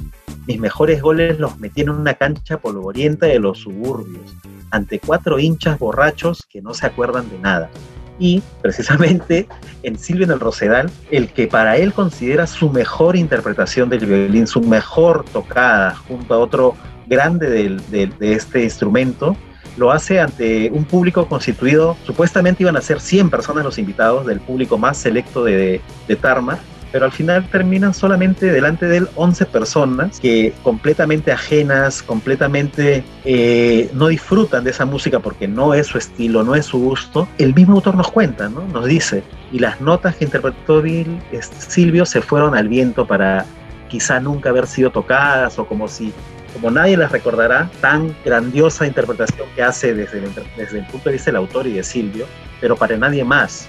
mis 0.46 0.58
mejores 0.58 1.00
goles 1.00 1.38
los 1.38 1.58
metí 1.60 1.82
en 1.82 1.90
una 1.90 2.14
cancha 2.14 2.58
polvorienta 2.58 3.26
de 3.26 3.38
los 3.38 3.58
suburbios, 3.60 4.34
ante 4.72 4.98
cuatro 4.98 5.38
hinchas 5.38 5.78
borrachos 5.78 6.44
que 6.50 6.60
no 6.60 6.74
se 6.74 6.86
acuerdan 6.86 7.30
de 7.30 7.38
nada. 7.38 7.70
Y 8.18 8.42
precisamente 8.60 9.46
en 9.84 9.96
Silvio 9.96 10.24
en 10.24 10.32
el 10.32 10.40
Rosedal, 10.40 10.90
el 11.12 11.28
que 11.32 11.46
para 11.46 11.76
él 11.76 11.92
considera 11.92 12.48
su 12.48 12.68
mejor 12.68 13.14
interpretación 13.14 13.88
del 13.88 14.04
violín, 14.04 14.48
su 14.48 14.60
mejor 14.60 15.24
tocada 15.32 15.94
junto 15.94 16.34
a 16.34 16.38
otro 16.38 16.74
grande 17.06 17.48
de, 17.48 17.80
de, 17.90 18.12
de 18.18 18.32
este 18.32 18.64
instrumento, 18.64 19.36
lo 19.76 19.92
hace 19.92 20.20
ante 20.20 20.68
un 20.70 20.84
público 20.84 21.26
constituido, 21.26 21.96
supuestamente 22.04 22.64
iban 22.64 22.76
a 22.76 22.80
ser 22.80 23.00
100 23.00 23.30
personas 23.30 23.64
los 23.64 23.78
invitados 23.78 24.26
del 24.26 24.40
público 24.40 24.78
más 24.78 24.98
selecto 24.98 25.44
de, 25.44 25.80
de 26.08 26.16
Tarma, 26.16 26.58
pero 26.92 27.04
al 27.04 27.12
final 27.12 27.48
terminan 27.50 27.94
solamente 27.94 28.50
delante 28.50 28.86
de 28.86 28.98
él 28.98 29.08
11 29.14 29.46
personas 29.46 30.20
que 30.20 30.52
completamente 30.62 31.32
ajenas, 31.32 32.02
completamente 32.02 33.04
eh, 33.24 33.90
no 33.94 34.08
disfrutan 34.08 34.64
de 34.64 34.70
esa 34.70 34.84
música 34.84 35.20
porque 35.20 35.46
no 35.46 35.74
es 35.74 35.86
su 35.86 35.98
estilo, 35.98 36.42
no 36.42 36.54
es 36.54 36.66
su 36.66 36.78
gusto. 36.78 37.28
El 37.38 37.54
mismo 37.54 37.76
autor 37.76 37.94
nos 37.94 38.10
cuenta, 38.10 38.48
¿no? 38.48 38.66
nos 38.66 38.86
dice, 38.86 39.22
y 39.52 39.58
las 39.58 39.80
notas 39.80 40.16
que 40.16 40.24
interpretó 40.24 40.82
Bill, 40.82 41.20
este, 41.32 41.56
Silvio 41.60 42.04
se 42.04 42.20
fueron 42.20 42.54
al 42.54 42.68
viento 42.68 43.06
para 43.06 43.46
quizá 43.88 44.20
nunca 44.20 44.50
haber 44.50 44.66
sido 44.66 44.90
tocadas 44.90 45.58
o 45.58 45.66
como 45.66 45.88
si 45.88 46.12
como 46.54 46.70
nadie 46.70 46.96
las 46.96 47.12
recordará, 47.12 47.70
tan 47.80 48.14
grandiosa 48.24 48.86
interpretación 48.86 49.48
que 49.54 49.62
hace 49.62 49.94
desde 49.94 50.18
el, 50.18 50.30
desde 50.56 50.80
el 50.80 50.86
punto 50.86 51.08
de 51.08 51.14
vista 51.14 51.30
del 51.30 51.36
autor 51.36 51.66
y 51.66 51.74
de 51.74 51.82
Silvio, 51.82 52.26
pero 52.60 52.76
para 52.76 52.96
nadie 52.96 53.24
más, 53.24 53.68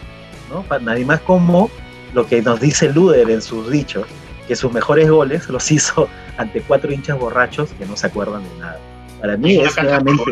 ¿no? 0.49 0.63
Para 0.63 0.83
nadie 0.83 1.05
más 1.05 1.19
como 1.21 1.69
lo 2.13 2.27
que 2.27 2.41
nos 2.41 2.59
dice 2.59 2.91
Luder 2.91 3.29
en 3.29 3.41
sus 3.41 3.69
dichos, 3.69 4.05
que 4.47 4.55
sus 4.55 4.71
mejores 4.71 5.09
goles 5.09 5.47
los 5.49 5.71
hizo 5.71 6.09
ante 6.37 6.61
cuatro 6.61 6.91
hinchas 6.91 7.17
borrachos 7.17 7.69
que 7.73 7.85
no 7.85 7.95
se 7.95 8.07
acuerdan 8.07 8.43
de 8.43 8.59
nada. 8.59 8.79
Para 9.21 9.37
mí 9.37 9.55
es 9.55 9.75
realmente... 9.75 10.23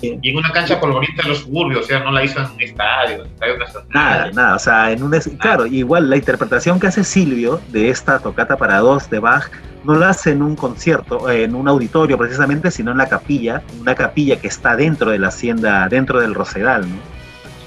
Y 0.00 0.30
en 0.30 0.36
una 0.36 0.52
cancha 0.52 0.78
polvorienta 0.78 1.24
de 1.24 1.30
los 1.30 1.38
suburbios, 1.38 1.84
o 1.84 1.88
sea, 1.88 1.98
no 2.04 2.12
la 2.12 2.22
hizo 2.22 2.38
en 2.38 2.46
un 2.46 2.62
estadio, 2.62 3.24
en 3.24 3.26
estadio 3.26 3.54
Nada, 3.88 4.30
nada, 4.30 4.54
o 4.54 4.58
sea, 4.60 4.92
en 4.92 5.02
un... 5.02 5.10
Claro, 5.40 5.66
igual 5.66 6.08
la 6.08 6.16
interpretación 6.16 6.78
que 6.78 6.86
hace 6.86 7.02
Silvio 7.02 7.60
de 7.70 7.90
esta 7.90 8.20
tocata 8.20 8.56
para 8.56 8.78
dos 8.78 9.10
de 9.10 9.18
Bach 9.18 9.50
no 9.82 9.96
la 9.96 10.10
hace 10.10 10.30
en 10.30 10.42
un 10.42 10.54
concierto, 10.54 11.28
en 11.28 11.56
un 11.56 11.66
auditorio 11.66 12.16
precisamente, 12.16 12.70
sino 12.70 12.92
en 12.92 12.98
la 12.98 13.08
capilla, 13.08 13.62
una 13.80 13.96
capilla 13.96 14.40
que 14.40 14.46
está 14.46 14.76
dentro 14.76 15.10
de 15.10 15.18
la 15.18 15.28
hacienda, 15.28 15.88
dentro 15.88 16.20
del 16.20 16.34
Rosedal, 16.34 16.88
¿no? 16.88 17.21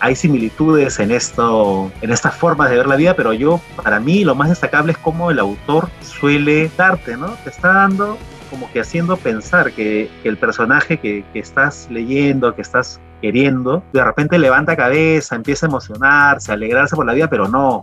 Hay 0.05 0.15
similitudes 0.15 0.99
en 0.99 1.09
esto, 1.09 1.91
en 2.01 2.11
estas 2.11 2.35
formas 2.35 2.69
de 2.69 2.77
ver 2.77 2.85
la 2.85 2.95
vida, 2.95 3.15
pero 3.15 3.33
yo, 3.33 3.59
para 3.81 3.99
mí, 3.99 4.23
lo 4.23 4.35
más 4.35 4.49
destacable 4.49 4.91
es 4.91 4.99
cómo 4.99 5.31
el 5.31 5.39
autor 5.39 5.89
suele 6.01 6.69
darte, 6.77 7.17
¿no? 7.17 7.29
Te 7.43 7.49
está 7.49 7.73
dando 7.73 8.15
como 8.51 8.71
que 8.71 8.81
haciendo 8.81 9.17
pensar 9.17 9.71
que, 9.71 10.07
el 10.23 10.37
personaje 10.37 10.99
que, 10.99 11.25
estás 11.33 11.87
leyendo, 11.89 12.53
que 12.53 12.61
estás 12.61 12.99
queriendo, 13.19 13.83
de 13.93 14.03
repente 14.03 14.37
levanta 14.37 14.75
cabeza, 14.75 15.35
empieza 15.35 15.65
a 15.65 15.69
emocionarse, 15.69 16.51
a 16.51 16.53
alegrarse 16.53 16.95
por 16.95 17.07
la 17.07 17.13
vida, 17.13 17.27
pero 17.27 17.47
no, 17.47 17.81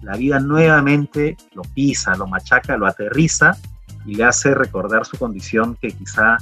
la 0.00 0.16
vida 0.16 0.38
nuevamente 0.38 1.36
lo 1.54 1.62
pisa, 1.62 2.14
lo 2.14 2.28
machaca, 2.28 2.76
lo 2.76 2.86
aterriza 2.86 3.56
y 4.06 4.14
le 4.14 4.22
hace 4.22 4.54
recordar 4.54 5.04
su 5.06 5.18
condición 5.18 5.76
que 5.82 5.88
quizá, 5.88 6.36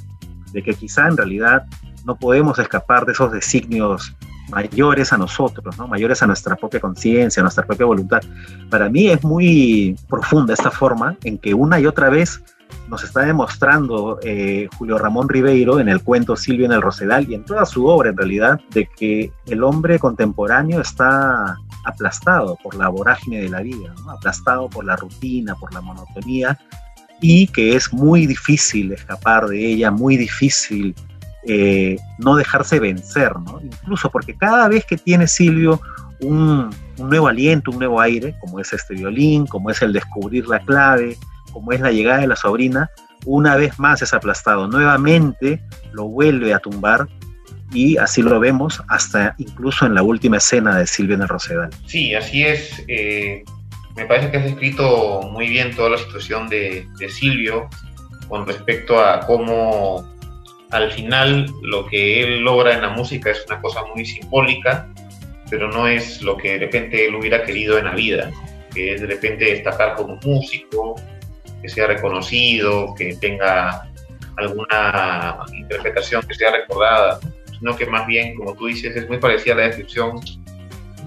de 0.52 0.62
que 0.62 0.74
quizá 0.74 1.08
en 1.08 1.16
realidad 1.16 1.64
no 2.04 2.16
podemos 2.16 2.58
escapar 2.58 3.06
de 3.06 3.12
esos 3.12 3.32
designios 3.32 4.14
mayores 4.52 5.12
a 5.12 5.18
nosotros, 5.18 5.76
¿no? 5.78 5.88
mayores 5.88 6.22
a 6.22 6.26
nuestra 6.26 6.54
propia 6.56 6.78
conciencia, 6.78 7.40
a 7.40 7.44
nuestra 7.44 7.64
propia 7.64 7.86
voluntad. 7.86 8.20
Para 8.70 8.88
mí 8.88 9.08
es 9.08 9.24
muy 9.24 9.96
profunda 10.08 10.52
esta 10.52 10.70
forma 10.70 11.16
en 11.24 11.38
que 11.38 11.54
una 11.54 11.80
y 11.80 11.86
otra 11.86 12.10
vez 12.10 12.42
nos 12.88 13.02
está 13.04 13.20
demostrando 13.20 14.18
eh, 14.22 14.68
Julio 14.76 14.98
Ramón 14.98 15.28
Ribeiro 15.28 15.80
en 15.80 15.88
el 15.88 16.02
cuento 16.02 16.36
Silvio 16.36 16.66
en 16.66 16.72
el 16.72 16.82
Rosedal 16.82 17.28
y 17.28 17.34
en 17.34 17.44
toda 17.44 17.64
su 17.64 17.86
obra 17.86 18.10
en 18.10 18.16
realidad, 18.16 18.60
de 18.70 18.86
que 18.86 19.32
el 19.46 19.62
hombre 19.64 19.98
contemporáneo 19.98 20.80
está 20.80 21.56
aplastado 21.84 22.58
por 22.62 22.74
la 22.74 22.88
vorágine 22.88 23.40
de 23.40 23.48
la 23.48 23.60
vida, 23.60 23.94
aplastado 24.08 24.68
por 24.68 24.84
la 24.84 24.96
rutina, 24.96 25.54
por 25.54 25.72
la 25.72 25.80
monotonía 25.80 26.58
y 27.20 27.46
que 27.46 27.76
es 27.76 27.92
muy 27.92 28.26
difícil 28.26 28.92
escapar 28.92 29.46
de 29.46 29.64
ella, 29.64 29.90
muy 29.90 30.16
difícil 30.16 30.94
eh, 31.46 31.96
no 32.18 32.36
dejarse 32.36 32.78
vencer, 32.80 33.32
incluso 33.62 34.10
porque 34.10 34.36
cada 34.36 34.68
vez 34.68 34.84
que 34.84 34.96
tiene 34.96 35.26
Silvio 35.26 35.80
un, 36.20 36.70
nuevo 36.98 37.28
aliento, 37.28 37.70
un 37.70 37.78
nuevo 37.78 38.00
aire, 38.00 38.34
como 38.40 38.60
es 38.60 38.72
este 38.72 38.94
violín, 38.94 39.46
como 39.46 39.70
es 39.70 39.82
el 39.82 39.92
descubrir 39.92 40.46
la 40.46 40.60
clave, 40.60 41.16
como 41.52 41.72
es 41.72 41.80
la 41.80 41.90
llegada 41.90 42.20
de 42.20 42.28
la 42.28 42.36
sobrina, 42.36 42.90
una 43.24 43.56
vez 43.56 43.78
más 43.78 44.02
es 44.02 44.14
aplastado, 44.14 44.66
nuevamente 44.68 45.62
lo 45.92 46.04
vuelve 46.04 46.54
a 46.54 46.58
tumbar 46.58 47.06
y 47.72 47.96
así 47.96 48.22
lo 48.22 48.38
vemos 48.38 48.82
hasta 48.88 49.34
incluso 49.38 49.86
en 49.86 49.94
la 49.94 50.02
última 50.02 50.36
escena 50.36 50.76
de 50.76 50.86
Silvia 50.86 51.14
en 51.14 51.22
el 51.22 51.28
Rosedal. 51.28 51.70
Sí, 51.86 52.14
así 52.14 52.44
es. 52.44 52.82
Eh, 52.88 53.44
me 53.96 54.06
parece 54.06 54.30
que 54.30 54.36
has 54.38 54.44
descrito 54.44 55.22
muy 55.32 55.48
bien 55.48 55.74
toda 55.74 55.90
la 55.90 55.98
situación 55.98 56.48
de, 56.48 56.86
Silvio 57.08 57.68
con 58.28 58.46
respecto 58.46 58.98
a 58.98 59.20
cómo 59.20 60.11
al 60.72 60.90
final 60.90 61.46
lo 61.62 61.86
que 61.86 62.22
él 62.22 62.40
logra 62.40 62.74
en 62.74 62.82
la 62.82 62.88
música 62.88 63.30
es 63.30 63.44
una 63.46 63.60
cosa 63.60 63.84
muy 63.94 64.04
simbólica, 64.04 64.88
pero 65.50 65.70
no 65.70 65.86
es 65.86 66.22
lo 66.22 66.36
que 66.36 66.52
de 66.52 66.58
repente 66.60 67.06
él 67.06 67.14
hubiera 67.14 67.44
querido 67.44 67.78
en 67.78 67.84
la 67.84 67.94
vida, 67.94 68.30
que 68.74 68.94
es 68.94 69.02
de 69.02 69.06
repente 69.06 69.44
destacar 69.44 69.94
como 69.94 70.18
músico, 70.24 70.96
que 71.60 71.68
sea 71.68 71.86
reconocido, 71.86 72.94
que 72.96 73.14
tenga 73.16 73.86
alguna 74.38 75.44
interpretación 75.52 76.22
que 76.26 76.34
sea 76.34 76.50
recordada, 76.50 77.20
sino 77.58 77.76
que 77.76 77.84
más 77.84 78.06
bien, 78.06 78.34
como 78.34 78.54
tú 78.54 78.66
dices, 78.66 78.96
es 78.96 79.06
muy 79.08 79.18
parecida 79.18 79.52
a 79.52 79.58
la 79.58 79.62
descripción 79.64 80.20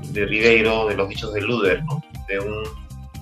de 0.09 0.25
Ribeiro 0.27 0.87
de 0.87 0.95
los 0.95 1.09
dichos 1.09 1.33
de 1.33 1.41
Luder, 1.41 1.81
de 2.27 2.39
un 2.39 2.63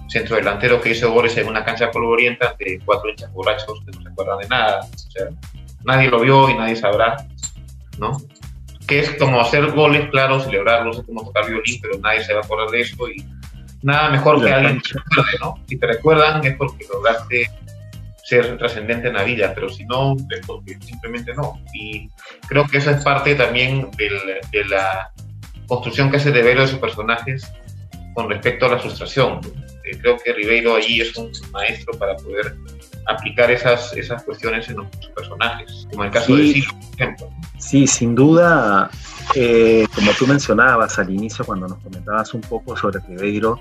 centro 0.09 0.35
delantero 0.35 0.81
que 0.81 0.89
hizo 0.89 1.11
goles 1.11 1.37
en 1.37 1.47
una 1.47 1.63
cancha 1.63 1.89
polvorienta 1.89 2.53
de 2.59 2.81
cuatro 2.85 3.09
hinchas 3.09 3.31
borrachos 3.31 3.81
que 3.85 3.91
no 3.97 4.03
se 4.03 4.09
acuerdan 4.09 4.39
de 4.39 4.47
nada. 4.49 4.81
O 4.81 5.62
nadie 5.85 6.09
lo 6.09 6.19
vio 6.19 6.49
y 6.49 6.55
nadie 6.55 6.75
sabrá, 6.75 7.27
¿no? 7.97 8.17
Que 8.87 8.99
es 8.99 9.11
como 9.11 9.39
hacer 9.39 9.71
goles, 9.71 10.09
claro, 10.09 10.39
celebrarlos, 10.39 10.99
es 10.99 11.05
como 11.05 11.23
tocar 11.23 11.47
violín, 11.47 11.79
pero 11.81 11.97
nadie 11.99 12.23
se 12.23 12.33
va 12.33 12.41
a 12.41 12.43
acordar 12.43 12.69
de 12.69 12.81
eso 12.81 13.07
y 13.09 13.25
nada 13.81 14.09
mejor 14.09 14.43
que 14.43 14.51
alguien 14.51 14.81
te 14.81 14.93
recuerde, 14.93 15.37
¿no? 15.39 15.59
Si 15.67 15.77
te 15.77 15.87
recuerdan 15.87 16.45
es 16.45 16.55
porque 16.55 16.85
lograste 16.91 17.49
ser 18.23 18.57
trascendente 18.57 19.09
en 19.09 19.15
la 19.15 19.23
vida, 19.23 19.51
pero 19.53 19.69
si 19.69 19.85
no, 19.85 20.15
es 20.29 20.45
porque 20.47 20.77
simplemente 20.81 21.33
no. 21.33 21.61
Y 21.73 22.09
creo 22.47 22.65
que 22.65 22.77
esa 22.77 22.91
es 22.91 23.03
parte 23.03 23.35
también 23.35 23.89
de 23.97 24.65
la 24.65 25.11
construcción 25.67 26.09
que 26.09 26.17
hace 26.17 26.31
de 26.31 26.39
Ribeiro 26.39 26.61
de 26.61 26.67
sus 26.67 26.79
personajes 26.79 27.51
con 28.13 28.29
respecto 28.29 28.65
a 28.65 28.69
la 28.69 28.79
frustración. 28.79 29.41
Eh, 29.83 29.97
creo 30.01 30.17
que 30.17 30.33
Ribeiro 30.33 30.75
allí 30.75 31.01
es 31.01 31.15
un 31.17 31.31
maestro 31.51 31.97
para 31.97 32.15
poder 32.15 32.55
aplicar 33.07 33.51
esas, 33.51 33.93
esas 33.93 34.23
cuestiones 34.23 34.69
en 34.69 34.77
los 34.77 34.87
personajes, 35.15 35.87
como 35.91 36.03
el 36.03 36.11
caso 36.11 36.35
de 36.35 36.43
Silvio, 36.43 36.69
por 36.71 36.93
ejemplo. 36.93 37.29
Sí, 37.57 37.87
sin 37.87 38.15
duda, 38.15 38.89
eh, 39.35 39.85
como 39.93 40.11
tú 40.13 40.27
mencionabas 40.27 40.99
al 40.99 41.09
inicio 41.09 41.45
cuando 41.45 41.67
nos 41.67 41.79
comentabas 41.79 42.33
un 42.33 42.41
poco 42.41 42.75
sobre 42.75 42.99
Ribeiro, 42.99 43.59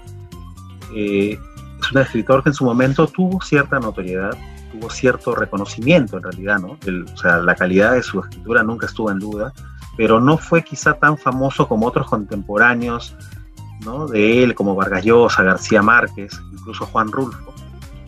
eh, 0.94 1.38
es 1.81 1.92
un 1.92 2.00
escritor 2.00 2.42
que 2.42 2.50
en 2.50 2.55
su 2.55 2.64
momento 2.64 3.07
tuvo 3.07 3.40
cierta 3.40 3.81
notoriedad, 3.81 4.37
tuvo 4.72 4.90
cierto 4.90 5.35
reconocimiento 5.35 6.16
en 6.16 6.22
realidad, 6.22 6.59
¿no? 6.59 6.78
o 7.12 7.16
sea, 7.16 7.38
la 7.38 7.55
calidad 7.55 7.92
de 7.92 8.02
su 8.02 8.20
escritura 8.20 8.62
nunca 8.62 8.87
estuvo 8.87 9.11
en 9.11 9.18
duda, 9.18 9.52
pero 9.96 10.20
no 10.20 10.38
fue 10.38 10.62
quizá 10.62 10.94
tan 10.94 11.18
famoso 11.18 11.68
como 11.68 11.87
otros 11.87 12.09
contemporáneos, 12.09 13.14
¿no? 13.85 14.07
De 14.07 14.42
él, 14.42 14.55
como 14.55 14.74
Vargas 14.74 15.05
Llosa, 15.05 15.42
García 15.42 15.83
Márquez, 15.83 16.40
incluso 16.52 16.87
Juan 16.87 17.11
Rulfo. 17.11 17.52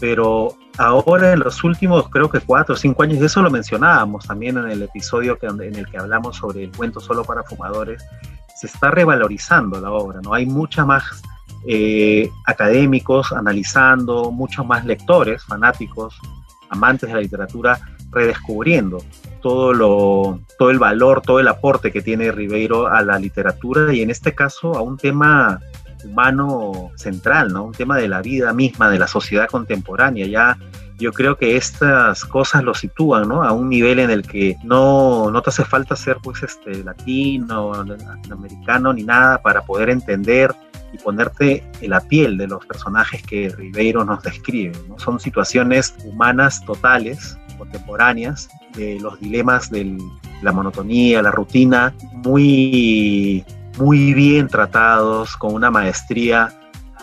Pero 0.00 0.56
ahora 0.78 1.32
en 1.32 1.40
los 1.40 1.62
últimos, 1.64 2.08
creo 2.08 2.28
que 2.28 2.40
cuatro 2.40 2.74
o 2.74 2.78
cinco 2.78 3.02
años, 3.02 3.18
y 3.18 3.24
eso 3.24 3.42
lo 3.42 3.50
mencionábamos 3.50 4.26
también 4.26 4.58
en 4.58 4.70
el 4.70 4.82
episodio 4.82 5.38
que, 5.38 5.46
en 5.46 5.74
el 5.74 5.86
que 5.86 5.98
hablamos 5.98 6.36
sobre 6.36 6.64
el 6.64 6.72
cuento 6.72 7.00
solo 7.00 7.24
para 7.24 7.42
fumadores, 7.42 8.04
se 8.54 8.66
está 8.66 8.90
revalorizando 8.90 9.80
la 9.80 9.90
obra, 9.90 10.20
¿no? 10.22 10.32
Hay 10.32 10.46
mucha 10.46 10.84
más 10.84 11.22
eh, 11.66 12.30
académicos 12.46 13.32
analizando, 13.32 14.30
muchos 14.30 14.66
más 14.66 14.84
lectores, 14.84 15.42
fanáticos, 15.44 16.16
amantes 16.70 17.08
de 17.08 17.14
la 17.14 17.20
literatura, 17.20 17.78
redescubriendo 18.10 19.02
todo, 19.42 19.74
lo, 19.74 20.40
todo 20.58 20.70
el 20.70 20.78
valor, 20.78 21.20
todo 21.20 21.40
el 21.40 21.48
aporte 21.48 21.92
que 21.92 22.00
tiene 22.00 22.32
Ribeiro 22.32 22.86
a 22.86 23.02
la 23.02 23.18
literatura 23.18 23.92
y 23.92 24.02
en 24.02 24.10
este 24.10 24.34
caso 24.34 24.74
a 24.76 24.82
un 24.82 24.96
tema 24.96 25.60
humano 26.04 26.90
central, 26.96 27.52
¿no? 27.52 27.64
Un 27.64 27.72
tema 27.72 27.96
de 27.96 28.08
la 28.08 28.22
vida 28.22 28.52
misma, 28.52 28.90
de 28.90 28.98
la 28.98 29.06
sociedad 29.06 29.48
contemporánea. 29.48 30.26
Ya 30.26 30.58
yo 30.98 31.12
creo 31.12 31.36
que 31.36 31.56
estas 31.56 32.24
cosas 32.24 32.62
lo 32.62 32.74
sitúan, 32.74 33.28
¿no? 33.28 33.42
A 33.42 33.52
un 33.52 33.68
nivel 33.68 33.98
en 33.98 34.10
el 34.10 34.22
que 34.22 34.56
no, 34.62 35.30
no 35.30 35.42
te 35.42 35.50
hace 35.50 35.64
falta 35.64 35.96
ser, 35.96 36.18
pues, 36.22 36.42
este, 36.42 36.84
latino, 36.84 37.84
latinoamericano, 37.84 38.92
ni 38.92 39.02
nada 39.02 39.42
para 39.42 39.62
poder 39.62 39.90
entender 39.90 40.54
y 40.92 40.98
ponerte 40.98 41.64
en 41.80 41.90
la 41.90 42.00
piel 42.00 42.38
de 42.38 42.46
los 42.46 42.64
personajes 42.64 43.22
que 43.22 43.48
Ribeiro 43.48 44.04
nos 44.04 44.22
describe. 44.22 44.72
¿no? 44.88 44.98
Son 44.98 45.18
situaciones 45.18 45.94
humanas 46.04 46.64
totales, 46.64 47.36
contemporáneas, 47.58 48.48
de 48.74 49.00
los 49.00 49.18
dilemas 49.20 49.70
de 49.70 49.98
la 50.42 50.52
monotonía, 50.52 51.22
la 51.22 51.30
rutina, 51.30 51.92
muy, 52.12 53.44
muy 53.76 54.14
bien 54.14 54.48
tratados, 54.48 55.36
con 55.36 55.54
una 55.54 55.70
maestría 55.70 56.52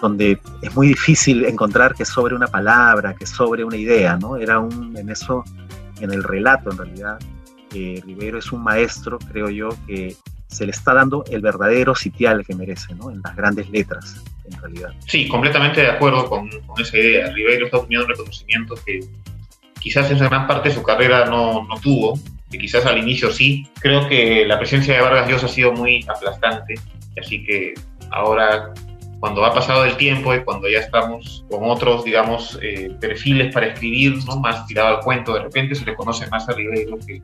donde 0.01 0.39
es 0.61 0.75
muy 0.75 0.87
difícil 0.87 1.45
encontrar 1.45 1.93
que 1.93 2.05
sobre 2.05 2.35
una 2.35 2.47
palabra, 2.47 3.15
que 3.15 3.25
sobre 3.25 3.63
una 3.63 3.77
idea, 3.77 4.17
¿no? 4.17 4.35
Era 4.35 4.59
un, 4.59 4.97
en 4.97 5.09
eso, 5.09 5.43
en 5.99 6.11
el 6.11 6.23
relato 6.23 6.71
en 6.71 6.77
realidad, 6.77 7.19
eh, 7.73 8.01
Ribeiro 8.05 8.39
es 8.39 8.51
un 8.51 8.63
maestro, 8.63 9.19
creo 9.19 9.49
yo, 9.49 9.69
que 9.87 10.15
se 10.47 10.65
le 10.65 10.71
está 10.71 10.93
dando 10.93 11.23
el 11.31 11.41
verdadero 11.41 11.95
sitial 11.95 12.45
que 12.45 12.55
merece, 12.55 12.93
¿no? 12.95 13.09
En 13.11 13.21
las 13.23 13.35
grandes 13.35 13.69
letras, 13.69 14.21
en 14.45 14.59
realidad. 14.59 14.93
Sí, 15.07 15.27
completamente 15.27 15.81
de 15.81 15.89
acuerdo 15.89 16.27
con, 16.27 16.49
esa 16.77 16.97
idea. 16.97 17.31
Ribeiro 17.31 17.65
está 17.65 17.77
obteniendo 17.77 18.05
un 18.05 18.11
reconocimiento 18.11 18.75
que 18.85 18.99
quizás 19.79 20.11
en 20.11 20.17
gran 20.17 20.47
parte 20.47 20.69
de 20.69 20.75
su 20.75 20.83
carrera 20.83 21.25
no, 21.25 21.65
no, 21.65 21.79
tuvo, 21.79 22.19
que 22.51 22.57
quizás 22.57 22.85
al 22.85 22.97
inicio 22.97 23.31
sí. 23.31 23.67
Creo 23.79 24.07
que 24.07 24.45
la 24.45 24.59
presencia 24.59 24.95
de 24.95 25.01
Vargas 25.01 25.29
Llosa 25.29 25.45
ha 25.45 25.49
sido 25.49 25.73
muy 25.73 26.05
aplastante, 26.07 26.75
así 27.19 27.43
que 27.43 27.73
ahora 28.11 28.73
cuando 29.19 29.45
ha 29.45 29.53
pasado 29.53 29.85
el 29.85 29.95
tiempo 29.97 30.33
y 30.33 30.43
cuando 30.43 30.67
ya 30.67 30.79
estamos 30.79 31.45
con 31.49 31.59
otros, 31.63 32.03
digamos, 32.03 32.57
eh, 32.61 32.91
perfiles 32.99 33.53
para 33.53 33.67
escribir, 33.67 34.17
¿no? 34.25 34.37
más 34.37 34.65
tirado 34.65 34.97
al 34.97 35.03
cuento, 35.03 35.35
de 35.35 35.43
repente 35.43 35.75
se 35.75 35.85
le 35.85 35.95
conoce 35.95 36.27
más 36.29 36.49
a 36.49 36.53
Ribeiro 36.53 36.97
que, 37.05 37.21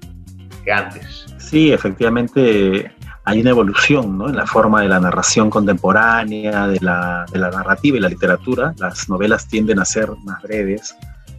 que 0.64 0.72
antes. 0.72 1.26
Sí, 1.40 1.72
efectivamente 1.72 2.92
hay 3.26 3.42
una 3.42 3.50
evolución 3.50 4.18
¿no? 4.18 4.30
en 4.30 4.36
la 4.36 4.46
forma 4.46 4.84
de 4.84 4.90
la 4.90 5.00
narración 5.00 5.50
contemporánea, 5.50 6.68
de 6.68 6.80
la, 6.82 7.26
de 7.32 7.40
la 7.40 7.50
narrativa 7.50 7.98
y 7.98 8.00
la 8.00 8.10
literatura. 8.10 8.74
Las 8.78 9.10
novelas 9.10 9.48
tienden 9.48 9.80
a 9.80 9.86
ser 9.86 10.12
más 10.24 10.42
breves, 10.44 10.96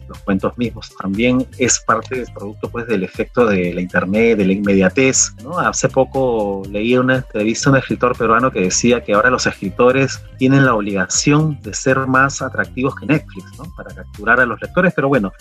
los 0.09 0.19
cuentos 0.19 0.57
mismos 0.57 0.91
también 0.99 1.45
es 1.57 1.79
parte 1.79 2.15
del 2.15 2.33
producto 2.33 2.69
pues 2.69 2.87
del 2.87 3.03
efecto 3.03 3.45
de 3.45 3.73
la 3.73 3.81
internet, 3.81 4.37
de 4.37 4.45
la 4.45 4.53
inmediatez. 4.53 5.33
¿no? 5.43 5.57
Hace 5.59 5.87
poco 5.87 6.63
leí 6.69 6.97
una 6.97 7.17
entrevista 7.17 7.69
a 7.69 7.73
un 7.73 7.77
escritor 7.77 8.17
peruano 8.17 8.51
que 8.51 8.61
decía 8.61 9.03
que 9.03 9.13
ahora 9.13 9.29
los 9.29 9.45
escritores 9.45 10.21
tienen 10.37 10.65
la 10.65 10.73
obligación 10.73 11.59
de 11.61 11.73
ser 11.73 11.99
más 12.07 12.41
atractivos 12.41 12.95
que 12.95 13.05
Netflix, 13.05 13.57
¿no? 13.57 13.65
para 13.75 13.93
capturar 13.93 14.39
a 14.41 14.45
los 14.45 14.61
lectores, 14.61 14.93
pero 14.93 15.07
bueno, 15.07 15.31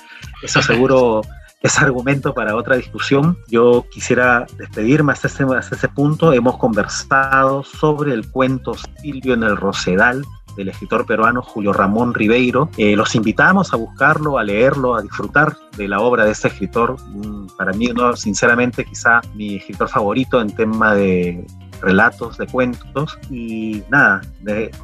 eso 0.42 0.62
seguro 0.62 1.22
es 1.62 1.78
argumento 1.78 2.34
para 2.34 2.54
otra 2.54 2.76
discusión. 2.76 3.38
Yo 3.48 3.84
quisiera 3.90 4.46
despedirme 4.56 5.12
hasta 5.12 5.28
ese, 5.28 5.44
hasta 5.44 5.76
ese 5.76 5.88
punto. 5.88 6.32
Hemos 6.32 6.56
conversado 6.58 7.64
sobre 7.64 8.12
el 8.12 8.30
cuento 8.30 8.74
Silvio 9.00 9.34
en 9.34 9.42
el 9.42 9.56
Rosedal, 9.56 10.24
del 10.58 10.68
escritor 10.68 11.06
peruano 11.06 11.40
Julio 11.40 11.72
Ramón 11.72 12.12
Ribeiro. 12.12 12.68
Eh, 12.76 12.96
los 12.96 13.14
invitamos 13.14 13.72
a 13.72 13.76
buscarlo, 13.76 14.38
a 14.38 14.44
leerlo, 14.44 14.96
a 14.96 15.02
disfrutar 15.02 15.56
de 15.76 15.86
la 15.86 16.00
obra 16.00 16.24
de 16.24 16.32
este 16.32 16.48
escritor. 16.48 16.96
Mm, 17.06 17.46
para 17.56 17.72
mí, 17.72 17.86
no, 17.94 18.16
sinceramente, 18.16 18.84
quizá 18.84 19.20
mi 19.34 19.56
escritor 19.56 19.88
favorito 19.88 20.40
en 20.40 20.50
tema 20.50 20.94
de 20.94 21.46
relatos, 21.80 22.38
de 22.38 22.46
cuentos. 22.48 23.16
Y 23.30 23.84
nada, 23.88 24.20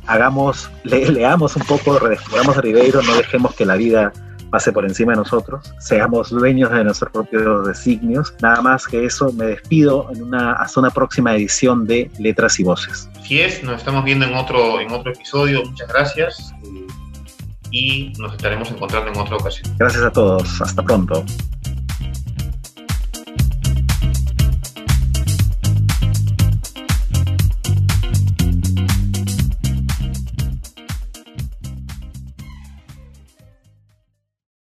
hagamos, 0.06 0.70
leamos 0.84 1.56
un 1.56 1.62
poco, 1.64 1.98
redescubramos 1.98 2.56
a 2.56 2.60
Ribeiro, 2.60 3.02
no 3.02 3.16
dejemos 3.16 3.54
que 3.54 3.66
la 3.66 3.74
vida 3.74 4.12
pase 4.54 4.70
por 4.70 4.84
encima 4.84 5.10
de 5.14 5.16
nosotros, 5.16 5.74
seamos 5.80 6.30
dueños 6.30 6.70
de 6.70 6.84
nuestros 6.84 7.10
propios 7.10 7.66
designios. 7.66 8.32
Nada 8.40 8.62
más 8.62 8.86
que 8.86 9.04
eso, 9.04 9.32
me 9.32 9.46
despido 9.46 10.08
en 10.14 10.22
una, 10.22 10.52
hasta 10.52 10.78
una 10.78 10.90
próxima 10.90 11.34
edición 11.34 11.84
de 11.88 12.08
Letras 12.20 12.60
y 12.60 12.62
Voces. 12.62 13.10
Así 13.18 13.40
es, 13.40 13.64
nos 13.64 13.78
estamos 13.78 14.04
viendo 14.04 14.24
en 14.26 14.34
otro, 14.36 14.78
en 14.78 14.92
otro 14.92 15.10
episodio, 15.10 15.64
muchas 15.64 15.88
gracias 15.88 16.54
y 17.72 18.12
nos 18.20 18.32
estaremos 18.32 18.70
encontrando 18.70 19.10
en 19.10 19.18
otra 19.18 19.34
ocasión. 19.38 19.74
Gracias 19.76 20.04
a 20.04 20.12
todos, 20.12 20.62
hasta 20.62 20.84
pronto. 20.84 21.24